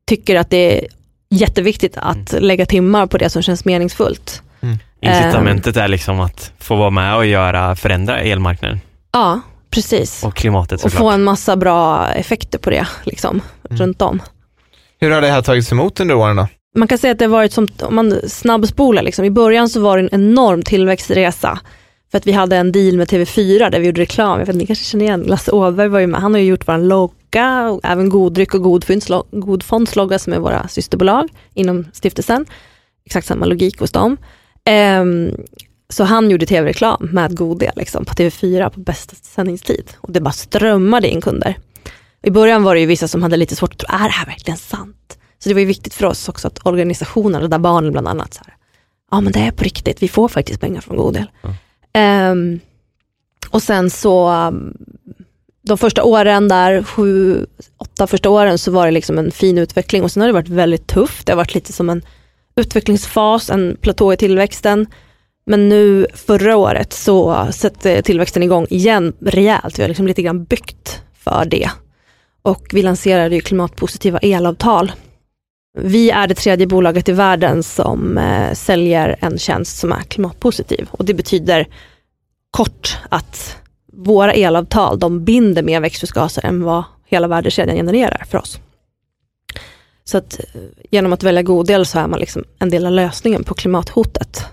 [0.07, 0.87] tycker att det är
[1.31, 2.45] jätteviktigt att mm.
[2.45, 4.43] lägga timmar på det som känns meningsfullt.
[4.61, 4.79] Mm.
[5.01, 8.81] Incitamentet är liksom att få vara med och göra, förändra elmarknaden.
[9.13, 9.41] Ja,
[9.73, 10.25] Precis.
[10.25, 10.95] Och klimatet såklart.
[10.95, 13.83] Och få en massa bra effekter på det, liksom, mm.
[13.83, 14.23] runt om.
[15.01, 16.49] Hur har det här tagits emot under åren då?
[16.75, 19.25] Man kan säga att det har varit som, om man snabbspolar, liksom.
[19.25, 21.59] i början så var det en enorm tillväxtresa.
[22.11, 24.39] För att vi hade en deal med TV4 där vi gjorde reklam.
[24.39, 26.21] Jag vet, ni kanske känner igen Lasse Åberg var ju med.
[26.21, 28.63] Han har ju gjort vår logga, och även Goddryck och
[29.31, 32.47] Godfonds logga som är våra systerbolag inom stiftelsen.
[33.07, 34.17] Exakt samma logik hos dem.
[35.01, 35.37] Um,
[35.93, 39.91] så han gjorde tv-reklam med Godel liksom, på TV4 på bästa sändningstid.
[39.97, 41.59] Och det bara strömmade in kunder.
[42.23, 44.27] I början var det ju vissa som hade lite svårt att tro, är det här
[44.27, 45.19] verkligen sant?
[45.39, 48.41] Så det var ju viktigt för oss också att organisationen, Rädda Barnen bland annat, så
[48.47, 48.57] här,
[49.11, 51.31] ja men det är på riktigt, vi får faktiskt pengar från Godel.
[51.93, 52.31] Mm.
[52.31, 52.61] Um,
[53.51, 54.77] och sen så, um,
[55.63, 60.03] de första åren där, sju, åtta första åren så var det liksom en fin utveckling
[60.03, 61.27] och sen har det varit väldigt tufft.
[61.27, 62.03] Det har varit lite som en
[62.57, 64.87] utvecklingsfas, en platå i tillväxten.
[65.45, 69.79] Men nu förra året så sätter tillväxten igång igen rejält.
[69.79, 71.71] Vi har liksom lite grann byggt för det.
[72.43, 74.93] Och vi lanserade ju klimatpositiva elavtal.
[75.79, 80.89] Vi är det tredje bolaget i världen som eh, säljer en tjänst som är klimatpositiv.
[80.91, 81.67] Och det betyder
[82.51, 83.57] kort att
[83.93, 88.59] våra elavtal, de binder mer växthusgaser än vad hela värdekedjan genererar för oss.
[90.05, 92.93] Så att eh, genom att välja god del så är man liksom en del av
[92.93, 94.47] lösningen på klimathotet.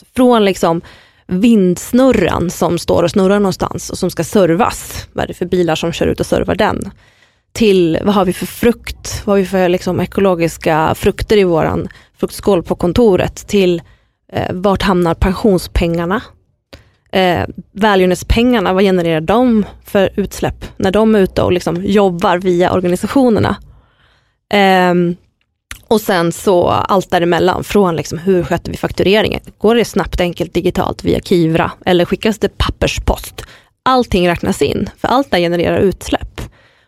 [0.00, 0.80] Så från liksom
[1.26, 5.74] vindsnurran som står och snurrar någonstans och som ska servas, vad är det för bilar
[5.74, 6.90] som kör ut och servar den?
[7.52, 11.88] Till vad har vi för frukt, vad har vi för liksom ekologiska frukter i våran
[12.18, 13.34] fruktskål på kontoret?
[13.48, 13.82] Till
[14.32, 16.22] eh, vart hamnar pensionspengarna?
[17.12, 22.72] Eh, välgörenhetspengarna, vad genererar de för utsläpp när de är ute och liksom jobbar via
[22.72, 23.56] organisationerna?
[24.52, 24.94] Eh,
[25.88, 29.40] och sen så allt däremellan, från liksom hur sköter vi faktureringen?
[29.58, 33.42] Går det snabbt, enkelt, digitalt via Kivra eller skickas det papperspost?
[33.82, 36.40] Allting räknas in, för allt det genererar utsläpp.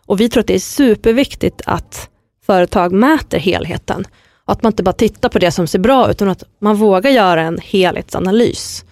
[0.07, 2.09] Och vi tror att det är superviktigt att
[2.47, 4.07] företag mäter helheten.
[4.45, 6.77] Och att man inte bara tittar på det som ser bra ut, utan att man
[6.77, 8.85] vågar göra en helhetsanalys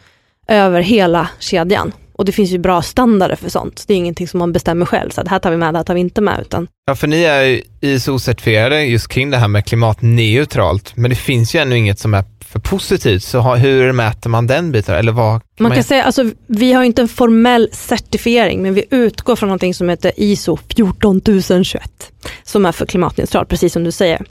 [0.48, 1.92] över hela kedjan.
[2.18, 3.84] Och det finns ju bra standarder för sånt.
[3.86, 5.84] Det är ingenting som man bestämmer själv, så att här tar vi med, det här
[5.84, 6.40] tar vi inte med.
[6.40, 6.68] Utan...
[6.86, 11.54] Ja, för ni är ju ISO-certifierade just kring det här med klimatneutralt, men det finns
[11.54, 14.94] ju ännu inget som är för positivt, så hur mäter man den biten?
[14.94, 18.84] Eller vad kan man kan säga, alltså, vi har inte en formell certifiering, men vi
[18.90, 24.24] utgår från någonting som heter ISO 14021, som är för klimatneutralt, precis som du säger.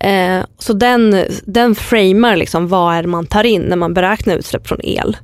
[0.00, 4.68] Eh, så den, den framar liksom vad är man tar in när man beräknar utsläpp
[4.68, 5.16] från el.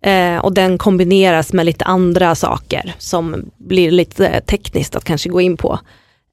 [0.00, 5.40] Eh, och den kombineras med lite andra saker som blir lite tekniskt att kanske gå
[5.40, 5.78] in på.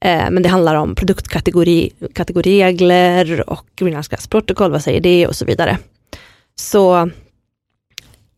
[0.05, 5.45] Eh, men det handlar om produktkategoriregler och Greenhouse Gas Protocol, vad säger det och så
[5.45, 5.77] vidare.
[6.55, 7.09] Så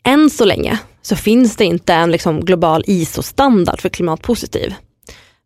[0.04, 4.74] än så länge så finns det inte en liksom global ISO-standard för klimatpositiv.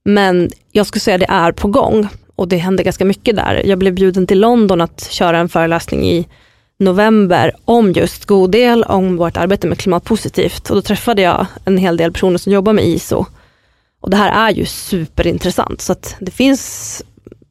[0.05, 3.61] Men jag skulle säga det är på gång och det händer ganska mycket där.
[3.65, 6.27] Jag blev bjuden till London att köra en föreläsning i
[6.81, 10.69] november om just god el, om vårt arbete med klimatpositivt.
[10.69, 13.25] Och då träffade jag en hel del personer som jobbar med ISO.
[14.01, 15.81] Och det här är ju superintressant.
[15.81, 17.03] Så det finns,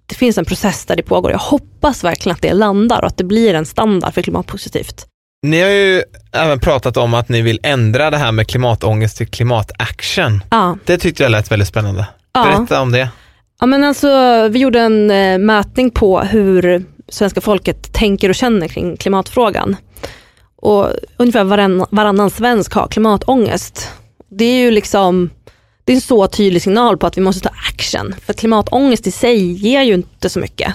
[0.06, 1.30] det finns en process där det pågår.
[1.30, 5.06] Jag hoppas verkligen att det landar och att det blir en standard för klimatpositivt.
[5.42, 9.26] Ni har ju även pratat om att ni vill ändra det här med klimatångest till
[9.26, 10.42] klimataction.
[10.50, 10.78] Ja.
[10.84, 12.06] Det tyckte jag lät väldigt spännande.
[12.32, 12.44] Ja.
[12.44, 13.08] Berätta om det.
[13.60, 18.68] Ja, men alltså, vi gjorde en eh, mätning på hur svenska folket tänker och känner
[18.68, 19.76] kring klimatfrågan.
[20.56, 23.90] Och ungefär varann, varannan svensk har klimatångest.
[24.30, 25.30] Det är ju liksom
[25.84, 28.14] det är en så tydlig signal på att vi måste ta action.
[28.24, 30.74] För klimatångest i sig ger ju inte så mycket.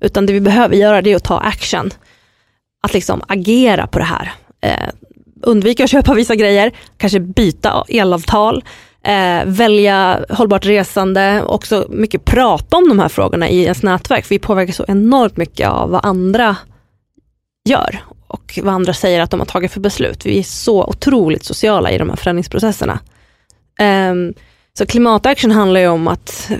[0.00, 1.90] Utan det vi behöver göra det är att ta action.
[2.82, 4.32] Att liksom agera på det här.
[4.60, 4.88] Eh,
[5.42, 8.64] undvika att köpa vissa grejer, kanske byta elavtal,
[9.06, 14.24] eh, välja hållbart resande, också mycket prata om de här frågorna i ens nätverk.
[14.24, 16.56] För vi påverkas så enormt mycket av vad andra
[17.68, 20.26] gör och vad andra säger att de har tagit för beslut.
[20.26, 22.98] Vi är så otroligt sociala i de här förändringsprocesserna.
[24.10, 24.34] Um,
[24.78, 26.50] så klimataction handlar ju om att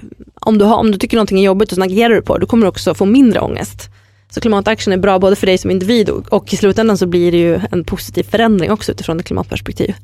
[0.40, 2.40] om du, har, om du tycker någonting är jobbigt och så agerar du på det,
[2.40, 3.90] då kommer du också få mindre ångest.
[4.30, 7.32] Så klimataction är bra både för dig som individ och, och i slutändan så blir
[7.32, 9.94] det ju en positiv förändring också utifrån ett klimatperspektiv.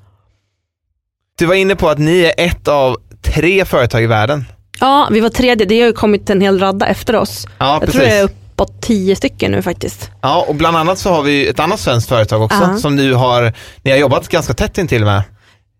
[1.42, 4.44] Du var inne på att ni är ett av tre företag i världen.
[4.80, 5.66] Ja, vi var tredje.
[5.66, 7.46] Det har ju kommit en hel radda efter oss.
[7.58, 7.94] Ja, Jag precis.
[8.00, 10.10] tror det är uppåt tio stycken nu faktiskt.
[10.20, 12.76] Ja, och bland annat så har vi ett annat svenskt företag också Ja.
[12.76, 13.52] som du har,
[13.82, 15.22] ni har jobbat ganska tätt intill med.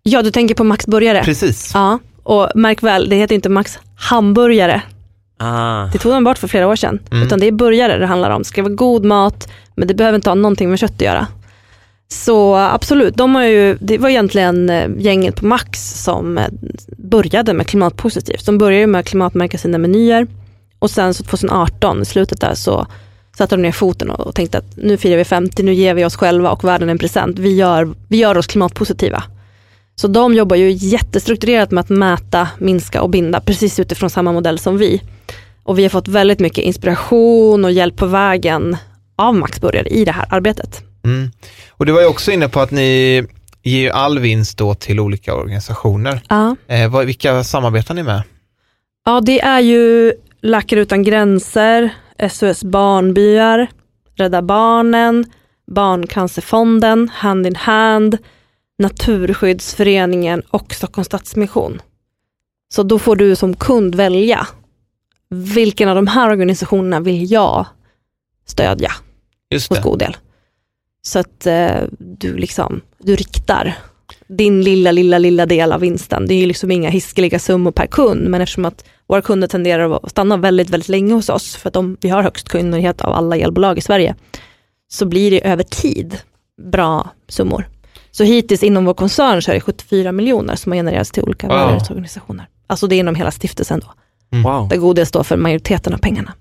[0.03, 1.23] Ja, du tänker på Max Burgare?
[1.25, 1.71] Precis.
[1.75, 4.83] Ja, och märk väl, det heter inte Max Hamburgare.
[5.39, 5.85] Ah.
[5.93, 6.99] Det tog de bort för flera år sedan.
[7.11, 7.27] Mm.
[7.27, 8.43] Utan det är burgare det handlar om.
[8.43, 11.27] Det ska vara god mat, men det behöver inte ha någonting med kött att göra.
[12.13, 16.45] Så absolut, de har ju, det var egentligen eh, gänget på Max som eh,
[16.97, 18.47] började med klimatpositivt.
[18.47, 20.27] De började med att klimatmärka sina menyer
[20.79, 22.87] och sen så 2018, i slutet där, så
[23.37, 26.17] satte de ner foten och tänkte att nu firar vi 50, nu ger vi oss
[26.17, 27.39] själva och världen en present.
[27.39, 29.23] Vi gör, vi gör oss klimatpositiva.
[29.95, 34.59] Så de jobbar ju jättestrukturerat med att mäta, minska och binda, precis utifrån samma modell
[34.59, 35.03] som vi.
[35.63, 38.77] Och vi har fått väldigt mycket inspiration och hjälp på vägen
[39.17, 40.92] av Max Burger i det här arbetet.
[41.05, 41.31] Mm.
[41.71, 43.25] Och du var ju också inne på att ni
[43.63, 46.21] ger all vinst då till olika organisationer.
[46.29, 46.57] Ja.
[46.67, 48.23] Eh, vad, vilka samarbetar ni med?
[49.05, 51.91] ja, det är ju Läkare Utan Gränser,
[52.31, 53.71] SOS Barnbyar,
[54.15, 55.25] Rädda Barnen,
[55.71, 58.19] Barncancerfonden, Hand in Hand,
[58.79, 61.83] Naturskyddsföreningen och Stockholms Stadsmission.
[62.75, 64.47] Så då får du som kund välja
[65.31, 67.67] vilken av de här organisationerna vill jag
[68.47, 68.93] stödja
[69.51, 69.85] Just hos det.
[69.85, 70.17] god del.
[71.03, 73.75] Så att eh, du, liksom, du riktar
[74.29, 76.27] din lilla, lilla, lilla del av vinsten.
[76.27, 79.97] Det är ju liksom inga hiskeliga summor per kund, men eftersom att våra kunder tenderar
[79.97, 83.13] att stanna väldigt, väldigt länge hos oss, för att de, vi har högst kundnöjdhet av
[83.13, 84.15] alla elbolag i Sverige,
[84.89, 86.19] så blir det över tid
[86.73, 87.69] bra summor.
[88.11, 91.47] Så hittills inom vår koncern så är det 74 miljoner som har genererats till olika
[91.47, 91.57] Wow.
[91.57, 92.47] välgörenhetsorganisationer.
[92.67, 93.93] Alltså det är inom hela stiftelsen då.
[94.33, 94.43] Mm.
[94.43, 94.69] Wow.
[94.69, 96.33] där Godel står för majoriteten av pengarna.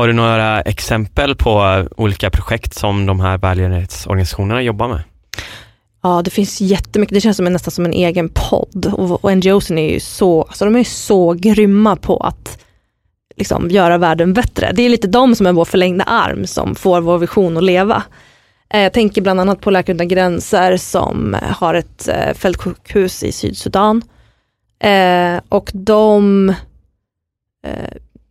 [0.00, 5.02] Har du några exempel på eh, olika projekt som de här välgörenhetsorganisationerna jobbar med?
[6.02, 7.14] Ja, det finns jättemycket.
[7.14, 8.86] Det känns som en, nästan som en egen podd.
[8.92, 12.64] Och, och NGOsen är ju så, alltså de är så grymma på att
[13.36, 14.72] liksom, göra världen bättre.
[14.74, 18.02] Det är lite de som är vår förlängda arm som får vår vision att leva.
[18.70, 23.32] Eh, jag tänker bland annat på Läkare Utan Gränser som eh, har ett fältsjukhus i
[23.32, 24.02] Sydsudan.
[25.48, 26.54] Och de,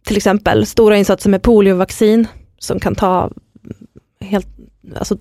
[0.09, 2.27] till exempel, stora insatser med poliovaccin
[2.59, 3.31] som kan ta
[4.21, 4.47] helt,
[4.97, 5.17] alltså,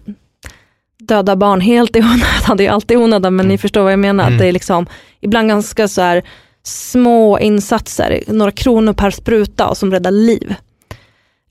[0.99, 2.57] döda barn helt i onödan.
[2.57, 4.25] Det är alltid onödan men ni förstår vad jag menar.
[4.25, 4.35] Mm.
[4.35, 4.87] Att det är liksom,
[5.21, 6.23] ibland ganska så här
[6.63, 10.55] små insatser, några kronor per spruta och som räddar liv.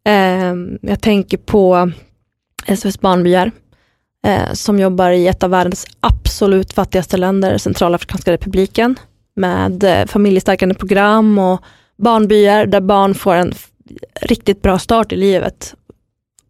[0.05, 1.91] Eh, jag tänker på
[2.77, 3.51] SOS Barnbyar
[4.27, 8.95] eh, som jobbar i ett av världens absolut fattigaste länder, Centralafrikanska republiken,
[9.35, 11.61] med eh, familjestärkande program och
[11.97, 13.53] barnbyar där barn får en
[14.21, 15.75] riktigt bra start i livet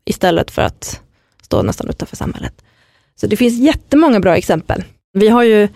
[0.05, 1.01] istället för att
[1.41, 2.63] stå nästan utanför samhället.
[3.15, 4.83] Så det finns jättemånga bra exempel.
[5.13, 5.67] Vi har ju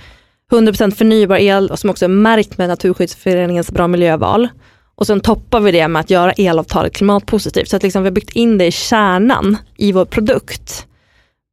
[0.51, 4.47] 100% förnybar el som också är märkt med Naturskyddsföreningens bra miljöval.
[4.95, 7.69] Och sen toppar vi det med att göra elavtalet klimatpositivt.
[7.69, 10.87] Så att liksom vi har byggt in det i kärnan i vår produkt.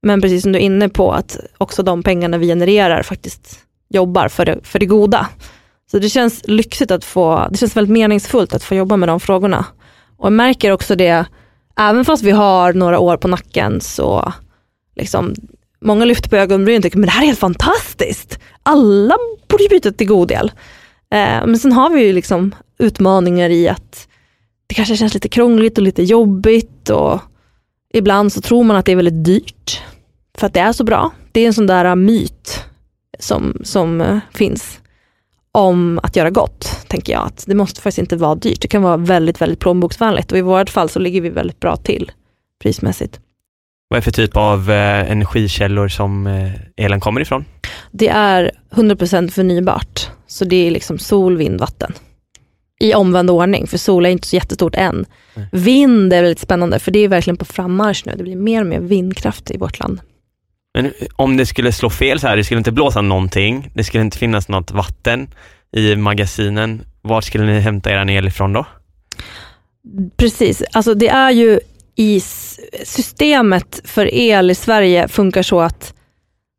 [0.03, 4.29] Men precis som du är inne på, att också de pengarna vi genererar faktiskt jobbar
[4.29, 5.29] för det, för det goda.
[5.91, 9.21] Så det känns lyxigt att få, det känns väldigt meningsfullt att få jobba med de
[9.21, 9.65] frågorna.
[10.17, 11.25] Och jag märker också det,
[11.77, 14.33] även fast vi har några år på nacken så
[14.97, 15.35] liksom,
[15.81, 18.39] många lyfter på ögonbrynen och tycker men det här är helt fantastiskt.
[18.63, 19.17] Alla
[19.49, 20.53] borde ju byta till god del.
[21.11, 24.09] Eh, men sen har vi ju liksom utmaningar i att
[24.67, 27.21] det kanske känns lite krångligt och lite jobbigt och
[27.95, 29.83] ibland så tror man att det är väldigt dyrt
[30.39, 31.11] för att det är så bra.
[31.33, 32.65] Det är en sån där myt
[33.19, 34.81] som, som eh, finns
[35.59, 37.27] om att göra gott, tänker jag.
[37.27, 38.63] Att det måste faktiskt inte vara dyrt.
[38.63, 41.77] Det kan vara väldigt, väldigt plånboksvänligt och i vårt fall så ligger vi väldigt bra
[41.77, 42.13] till
[42.63, 43.21] prismässigt.
[43.89, 47.45] Vad är det för typ av eh, energikällor som eh, elen kommer ifrån?
[47.91, 50.09] Det är 100% förnybart.
[50.27, 51.93] Så det är liksom sol, vind, vatten.
[52.81, 55.07] I omvänd ordning, för sol är inte så jättestort än.
[55.35, 55.49] Nej.
[55.53, 58.13] Vind är väldigt spännande, för det är verkligen på frammarsch nu.
[58.17, 60.01] Det blir mer och mer vindkraft i vårt land.
[60.75, 63.85] Men eh, om det skulle slå fel så här, det skulle inte blåsa någonting, det
[63.85, 65.35] skulle inte finnas något vatten
[65.77, 68.67] i magasinen, var skulle ni hämta er el ifrån då?
[70.17, 71.61] Precis, alltså det är ju
[71.97, 72.21] i
[72.85, 75.95] systemet för el i Sverige funkar så att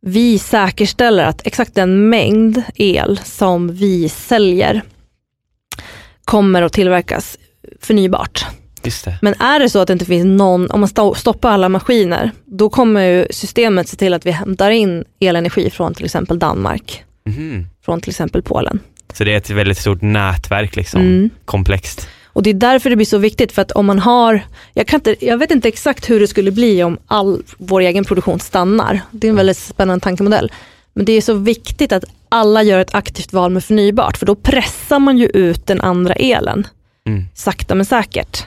[0.01, 4.81] vi säkerställer att exakt den mängd el som vi säljer
[6.25, 7.37] kommer att tillverkas
[7.81, 8.45] förnybart.
[9.21, 12.31] Men är det så att det inte finns någon, om man sto- stoppar alla maskiner,
[12.45, 17.03] då kommer ju systemet se till att vi hämtar in elenergi från till exempel Danmark,
[17.25, 17.67] Mhm.
[17.85, 18.79] från till exempel Polen.
[19.13, 21.29] Så det är ett väldigt stort nätverk, liksom, Mm.
[21.45, 22.07] komplext.
[22.33, 24.41] Och det är därför det blir så viktigt, för att om man har,
[24.73, 28.05] jag, kan inte, jag vet inte exakt hur det skulle bli om all vår egen
[28.05, 29.01] produktion stannar.
[29.11, 30.51] Det är en väldigt spännande tankemodell.
[30.93, 34.35] Men det är så viktigt att alla gör ett aktivt val med förnybart, för då
[34.35, 36.67] pressar man ju ut den andra elen,
[37.07, 37.25] Mm.
[37.35, 38.43] sakta men säkert.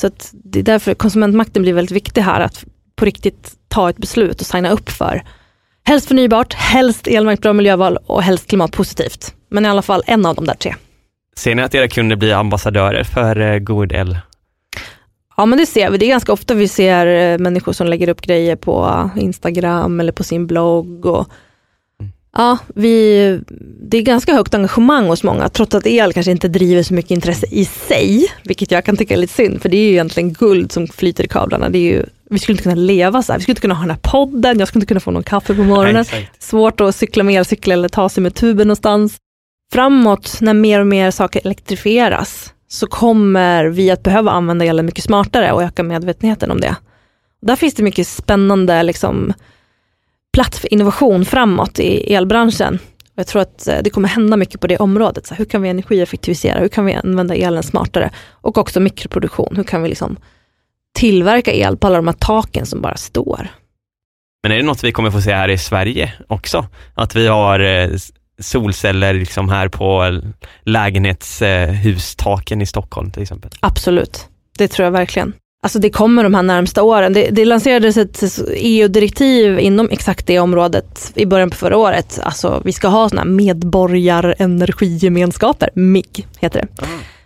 [0.00, 2.64] Så det är därför konsumentmakten blir väldigt viktig här, att
[2.96, 5.22] på riktigt ta ett beslut och signa upp för
[5.84, 9.34] helst förnybart, helst elmärkt bra miljöval och helst klimatpositivt.
[9.48, 10.74] Men i alla fall en av de där tre.
[11.36, 14.18] Ser ni att era kunder blir ambassadörer för eh, god el?
[15.36, 18.08] Ja men det ser vi, det är ganska ofta vi ser eh, människor som lägger
[18.08, 21.06] upp grejer på Instagram eller på sin blogg.
[21.06, 21.28] Och.
[22.36, 23.40] Ja, vi,
[23.80, 27.10] det är ganska högt engagemang hos många, trots att el kanske inte driver så mycket
[27.10, 30.32] intresse i sig, vilket jag kan tycka är lite synd, för det är ju egentligen
[30.32, 31.68] guld som flyter i kablarna.
[31.68, 33.82] Det är ju, vi skulle inte kunna leva så här, vi skulle inte kunna ha
[33.82, 36.04] den här podden, jag skulle inte kunna få någon kaffe på morgonen.
[36.12, 36.30] Nej.
[36.38, 39.16] Svårt att cykla med elcykel eller ta sig med tuben någonstans.
[39.72, 45.04] Framåt, när mer och mer saker elektrifieras, så kommer vi att behöva använda elen mycket
[45.04, 46.76] smartare och öka medvetenheten om det.
[47.42, 49.32] Där finns det mycket spännande liksom,
[50.32, 52.78] plats för innovation framåt i elbranschen.
[53.14, 55.26] Jag tror att eh, det kommer hända mycket på det området.
[55.26, 56.60] Så hur kan vi energieffektivisera?
[56.60, 58.10] Hur kan vi använda elen smartare?
[58.30, 59.56] Och också mikroproduktion.
[59.56, 60.16] Hur kan vi liksom
[60.94, 63.48] tillverka el på alla de här taken som bara står?
[64.42, 66.66] Men är det något vi kommer få se här i Sverige också?
[66.94, 67.90] Att vi har eh,
[68.40, 70.20] solceller liksom här på
[70.62, 73.50] lägenhetshustaken i Stockholm till exempel?
[73.60, 74.28] Absolut,
[74.58, 75.32] det tror jag verkligen.
[75.62, 77.12] Alltså det kommer de här närmsta åren.
[77.12, 78.22] Det, det lanserades ett
[78.54, 82.20] EU-direktiv inom exakt det området i början på förra året.
[82.22, 86.68] Alltså vi ska ha sådana här medborgarenergigemenskaper, MIG heter det.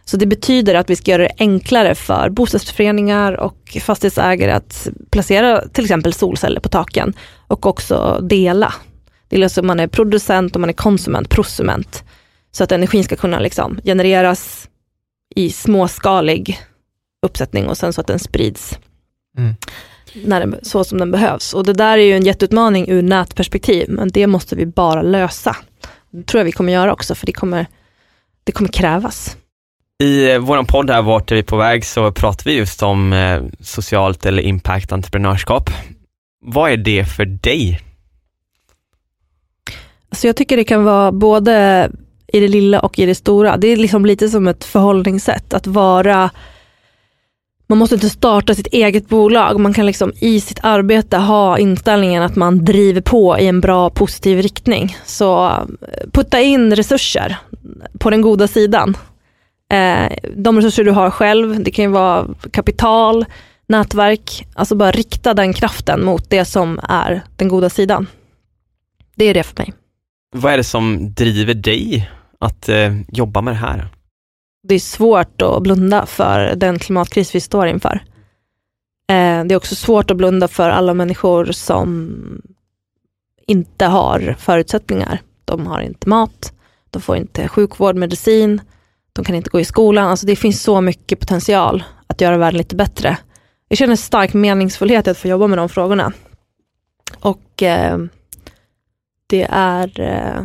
[0.05, 5.68] Så det betyder att vi ska göra det enklare för bostadsföreningar och fastighetsägare att placera
[5.68, 7.12] till exempel solceller på taken
[7.47, 8.74] och också dela.
[9.28, 12.05] Det är alltså man är producent och man är konsument, prosument.
[12.53, 14.68] Så att energin ska kunna liksom genereras
[15.35, 16.61] i småskalig
[17.27, 18.79] uppsättning och sen så att den sprids
[19.39, 19.55] Mm.
[20.25, 21.55] när den, så som den behövs.
[21.55, 25.57] Och det där är ju en jätteutmaning ur nätperspektiv, men det måste vi bara lösa.
[26.11, 27.66] Det tror jag vi kommer göra också, för det kommer,
[28.45, 29.37] det kommer krävas.
[30.03, 33.12] I eh, vår podd här, Vart är vi på väg, så pratar vi just om
[33.12, 35.70] eh, socialt eller impact entreprenörskap.
[36.45, 37.81] Vad är det för dig?
[40.12, 41.91] Så jag tycker det kan vara både
[42.27, 43.57] i det lilla och i det stora.
[43.57, 46.31] Det är liksom lite som ett förhållningssätt, att vara
[47.73, 49.61] man måste inte starta sitt eget bolag.
[49.61, 53.91] Man kan liksom i sitt arbete ha inställningen att man driver på i en bra
[53.91, 54.97] positiv riktning.
[55.05, 57.37] Så eh, putta in resurser
[57.99, 58.97] på den goda sidan.
[59.73, 63.25] Eh, de resurser du har själv, det kan ju vara kapital,
[63.68, 68.07] nätverk, alltså bara rikta den kraften mot det som är den goda sidan.
[69.14, 69.73] Det är det för mig.
[70.35, 73.89] Vad är det som driver dig att eh, jobba med det här?
[74.63, 78.05] Det är svårt att blunda för den klimatkris vi står inför.
[79.09, 82.13] Eh, det är också svårt att blunda för alla människor som
[83.47, 85.21] inte har förutsättningar.
[85.45, 86.53] De har inte mat,
[86.91, 88.61] de får inte sjukvård, medicin,
[89.13, 90.09] de kan inte gå i skolan.
[90.09, 93.19] Alltså det finns så mycket potential att göra världen lite bättre.
[93.69, 96.13] Jag känner stark meningsfullhet att få jobba med de frågorna.
[97.21, 97.99] Och eh,
[99.27, 100.45] det är eh,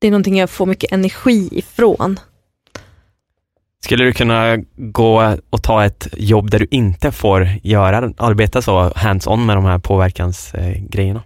[0.00, 2.20] det är någonting jag får mycket energi ifrån.
[3.84, 8.92] Skulle du kunna gå och ta ett jobb där du inte får göra, arbeta så
[8.96, 11.22] hands-on med de här påverkansgrejerna?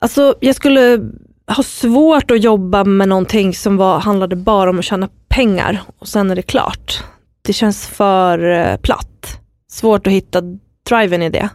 [0.00, 1.10] Alltså jag skulle
[1.46, 6.08] ha svårt att jobba med någonting som var, handlade bara om att tjäna pengar och
[6.08, 7.04] sen är det klart.
[7.42, 9.40] Det känns för eh, platt.
[9.70, 10.42] Svårt att hitta
[10.88, 11.48] driven i det.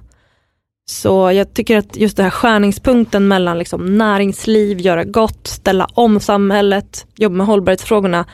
[0.89, 6.19] Så jag tycker att just den här skärningspunkten mellan liksom näringsliv, göra gott, ställa om
[6.19, 8.25] samhället, jobba med hållbarhetsfrågorna.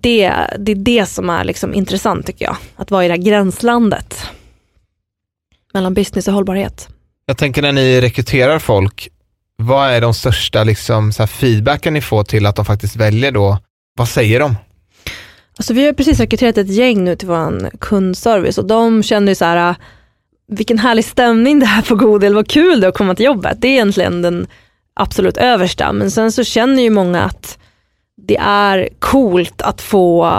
[0.00, 2.56] Det, det är det som är liksom intressant tycker jag.
[2.76, 4.26] Att vara i det här gränslandet
[5.74, 6.88] mellan business och hållbarhet.
[7.26, 9.08] Jag tänker när ni rekryterar folk,
[9.56, 13.58] vad är de största liksom, så feedbacken ni får till att de faktiskt väljer då?
[13.98, 14.56] Vad säger de?
[15.58, 19.34] Alltså vi har precis rekryterat ett gäng nu till vår kundservice och de känner ju
[19.34, 19.76] så här,
[20.48, 23.56] vilken härlig stämning det här på Godel, vad kul det är att komma till jobbet.
[23.60, 24.46] Det är egentligen den
[24.94, 27.58] absolut översta, men sen så känner ju många att
[28.26, 30.30] det är coolt att få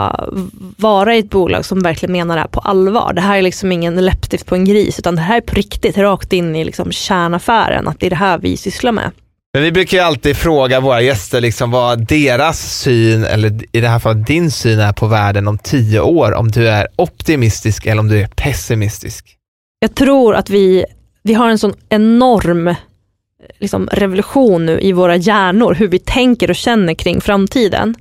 [0.77, 3.13] vara i ett bolag som verkligen menar det här på allvar.
[3.13, 5.97] Det här är liksom ingen läppstift på en gris, utan det här är på riktigt,
[5.97, 9.11] rakt in i liksom kärnaffären, att det är det här vi sysslar med.
[9.53, 13.87] Men vi brukar ju alltid fråga våra gäster liksom vad deras syn, eller i det
[13.87, 17.99] här fallet din syn är på världen om tio år, om du är optimistisk eller
[17.99, 19.36] om du är pessimistisk.
[19.79, 20.85] Jag tror att vi,
[21.23, 22.75] vi har en sån enorm eh,
[23.59, 27.95] liksom, revolution nu i våra hjärnor, hur vi tänker och känner kring framtiden.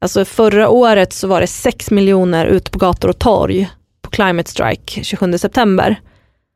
[0.00, 3.70] Alltså förra året så var det 6 miljoner ute på gator och torg
[4.02, 6.00] på Climate Strike 27 september.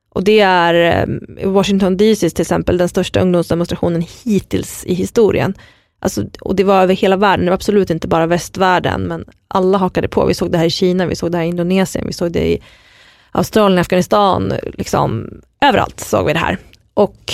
[0.09, 5.55] Och det är eh, i Washington DC till exempel den största ungdomsdemonstrationen hittills i historien.
[5.99, 9.78] Alltså, och det var över hela världen, det var absolut inte bara västvärlden, men alla
[9.78, 10.26] hakade på.
[10.26, 12.53] Vi såg det här i Kina, vi såg det här i Indonesien, vi såg det
[12.53, 12.62] i
[13.33, 16.59] Australien, Afghanistan, liksom överallt såg vi det här.
[16.95, 17.33] Och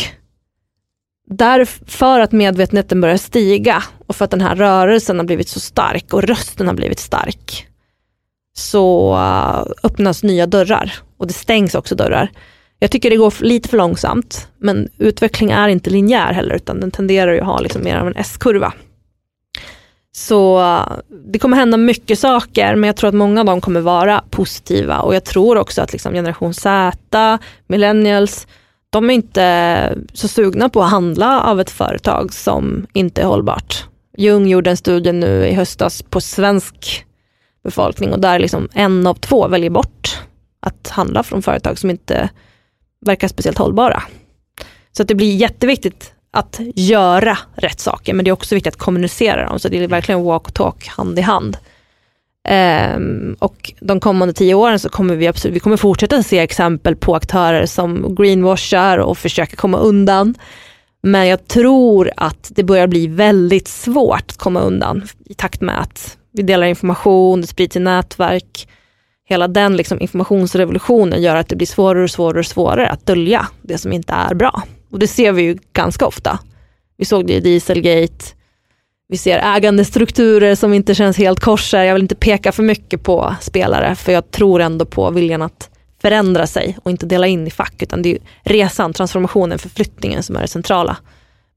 [1.27, 6.13] därför att medvetenheten börjar stiga och för att den här rörelsen har blivit så stark
[6.13, 7.67] och rösten har blivit stark,
[8.57, 12.31] så eh, öppnas nya dörrar och det stängs också dörrar.
[12.79, 16.91] Jag tycker det går lite för långsamt, men utveckling är inte linjär heller, utan den
[16.91, 18.73] tenderar ju att ha liksom mer av en S-kurva.
[20.17, 20.63] Så
[21.33, 25.01] det kommer hända mycket saker, men jag tror att många av dem kommer vara positiva
[25.01, 28.47] och jag tror också att liksom generation Z, millennials,
[28.91, 33.85] de är inte så sugna på att handla av ett företag som inte är hållbart.
[34.17, 37.05] Jung gjorde en studie nu i höstas på svensk
[37.65, 40.21] befolkning och där liksom en av två väljer bort
[40.61, 42.29] att handla från företag som inte
[43.07, 44.03] verkar speciellt hållbara.
[44.93, 48.81] Så att det blir jätteviktigt att göra rätt saker, men det är också viktigt att
[48.81, 51.57] kommunicera dem, så det är verkligen walk och talk hand i hand.
[52.97, 56.97] Um, och de kommande tio åren så kommer vi absolut, vi kommer fortsätta se exempel
[56.97, 60.35] på aktörer som greenwashar och försöker komma undan.
[61.03, 65.81] Men jag tror att det börjar bli väldigt svårt att komma undan i takt med
[65.81, 68.69] att vi delar information, det sprids i nätverk.
[69.29, 73.47] Hela den liksom informationsrevolutionen gör att det blir svårare och svårare och svårare att dölja
[73.63, 74.63] det som inte är bra.
[74.91, 76.39] Och det ser vi ju ganska ofta.
[76.97, 78.25] Vi såg det i Dieselgate,
[79.09, 81.83] vi ser ägandestrukturer som inte känns helt korsar.
[81.83, 85.71] Jag vill inte peka för mycket på spelare, för jag tror ändå på viljan att
[86.03, 90.37] förändra sig och inte dela in i fack, utan det är resan, transformationen, förflyttningen som
[90.37, 90.97] är det centrala.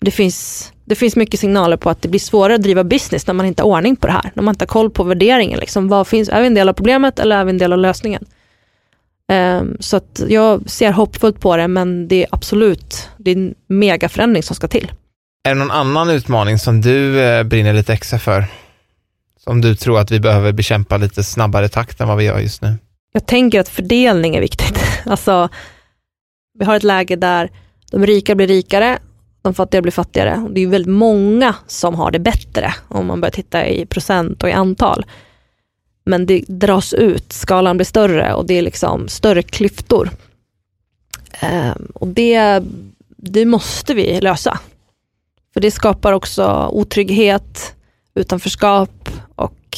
[0.02, 3.34] Det finns, Det finns mycket signaler på att det blir svårare att driva business när
[3.34, 4.32] man inte har ordning på det här.
[4.34, 5.60] När man inte har koll på värderingen.
[5.60, 5.88] Liksom.
[5.88, 8.26] Vad finns, är vi en del av problemet eller är vi en del av lösningen?
[9.30, 13.56] Um, så att jag ser hoppfullt på det, men det är absolut det är en
[13.68, 14.92] megaförändring som ska till.
[15.44, 18.46] Är det någon annan utmaning som du eh, brinner lite extra för?
[19.40, 22.62] Som du tror att vi behöver bekämpa lite snabbare takt än vad vi gör just
[22.62, 22.78] nu?
[23.14, 24.80] Jag tänker att fördelning är viktigt.
[25.06, 25.50] Alltså,
[26.60, 27.50] vi har ett läge där
[27.92, 29.00] de rika blir rikare,
[29.42, 30.48] de fattiga blir fattigare.
[30.52, 34.50] Det är väldigt många som har det bättre om man börjar titta i procent och
[34.50, 35.06] i antal.
[36.10, 40.10] Men det dras ut, skalan blir större och det är liksom större klyftor.
[41.40, 42.64] Ehm, och det,
[43.18, 44.60] det måste vi lösa.
[45.54, 47.76] För det skapar också otrygghet,
[48.16, 49.78] utanförskap och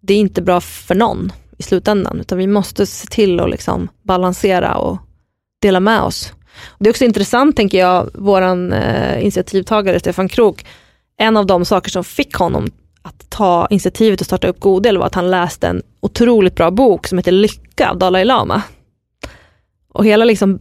[0.00, 3.88] det är inte bra för någon i slutändan, utan vi måste se till att liksom
[4.02, 4.98] balansera och
[5.60, 6.32] dela med oss.
[6.78, 10.64] Det är också intressant, tänker jag, vår eh, initiativtagare Stefan Krok,
[11.16, 12.70] en av de saker som fick honom
[13.08, 17.06] att ta initiativet och starta upp Godel var att han läste en otroligt bra bok
[17.06, 18.62] som heter Lycka av Dalai Lama.
[19.92, 20.58] Och hela liksom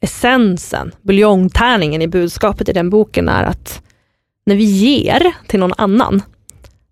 [0.00, 3.82] essensen, buljongtärningen i budskapet i den boken är att
[4.46, 6.22] när vi ger till någon annan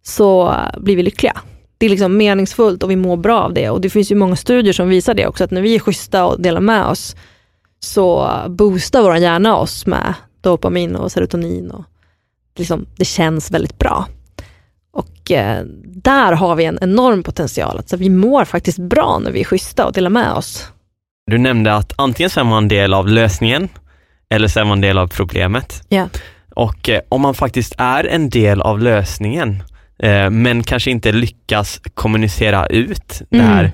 [0.03, 1.41] så blir vi lyckliga.
[1.79, 3.71] Det är liksom meningsfullt och vi mår bra av det.
[3.71, 6.27] Och det finns ju många studier som visar det också, att när vi är schyssta
[6.27, 7.17] och delar med oss
[7.81, 11.71] så boostar vår hjärna oss med dopamin och serotonin.
[11.71, 11.85] Och
[12.57, 14.07] liksom, det känns väldigt bra.
[15.25, 17.77] Och eh, där har vi en enorm potential.
[17.77, 20.69] Alltså, vi mår faktiskt bra när vi är schyssta och delar med oss.
[21.27, 23.69] Du nämnde att antingen så är man del av lösningen
[24.31, 25.83] eller så är man del av problemet.
[25.91, 26.09] Yeah.
[26.55, 29.63] Och eh, om man faktiskt är en del av lösningen
[29.99, 33.47] eh, men kanske inte lyckas kommunicera ut det Mm.
[33.47, 33.73] här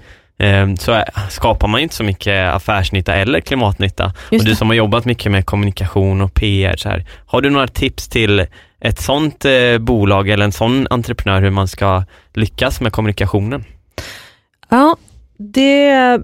[0.78, 4.12] så skapar man inte så mycket affärsnytta eller klimatnytta.
[4.30, 7.50] Just och du som har jobbat mycket med kommunikation och PR, så här, har du
[7.50, 8.46] några tips till
[8.80, 12.04] ett sånt eh, bolag eller en sån entreprenör hur man ska
[12.34, 13.64] lyckas med kommunikationen?
[14.68, 14.96] Ja,
[15.38, 16.20] det,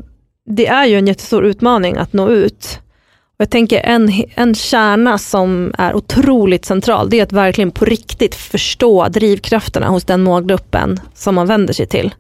[0.47, 2.81] det är ju en jättestor utmaning att nå ut.
[3.39, 7.85] Och jag tänker en, en kärna som är otroligt central, det är att verkligen på
[7.85, 12.15] riktigt förstå drivkrafterna hos den målgruppen som man vänder sig till.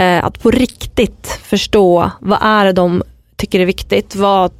[0.00, 3.02] Eh, att på riktigt förstå vad är det de
[3.36, 4.52] tycker är viktigt, vad,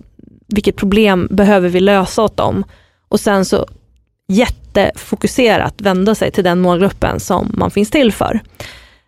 [0.46, 2.64] vilket problem behöver vi lösa åt dem.
[3.08, 3.66] Och sen så
[4.74, 8.40] jättefokuserat vända sig till den målgruppen som man finns till för.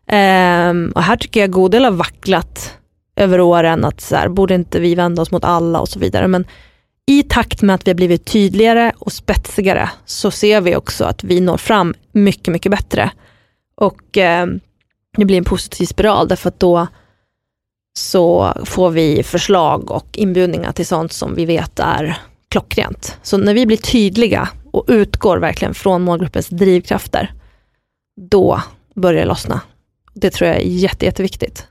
[0.07, 2.75] Ehm, och här tycker jag Godel har vacklat
[3.17, 6.29] över åren att så här, borde inte vi vända oss mot alla och så vidare.
[6.29, 6.45] Men
[7.07, 11.25] i takt med att vi har blivit tydligare och spetsigare så ser vi också att
[11.25, 13.11] vi når fram mycket, mycket bättre.
[13.75, 14.47] Och eh,
[15.17, 16.87] det blir en positiv spiral därför att då
[17.95, 23.19] så får vi förslag och inbjudningar till sånt som vi vet är klockrent.
[23.23, 27.33] Så när vi blir tydliga och utgår verkligen från målgruppens drivkrafter,
[28.31, 28.63] då
[28.95, 29.61] börjar det lossna.
[30.15, 31.67] Det tror jag är jätte, jätteviktigt.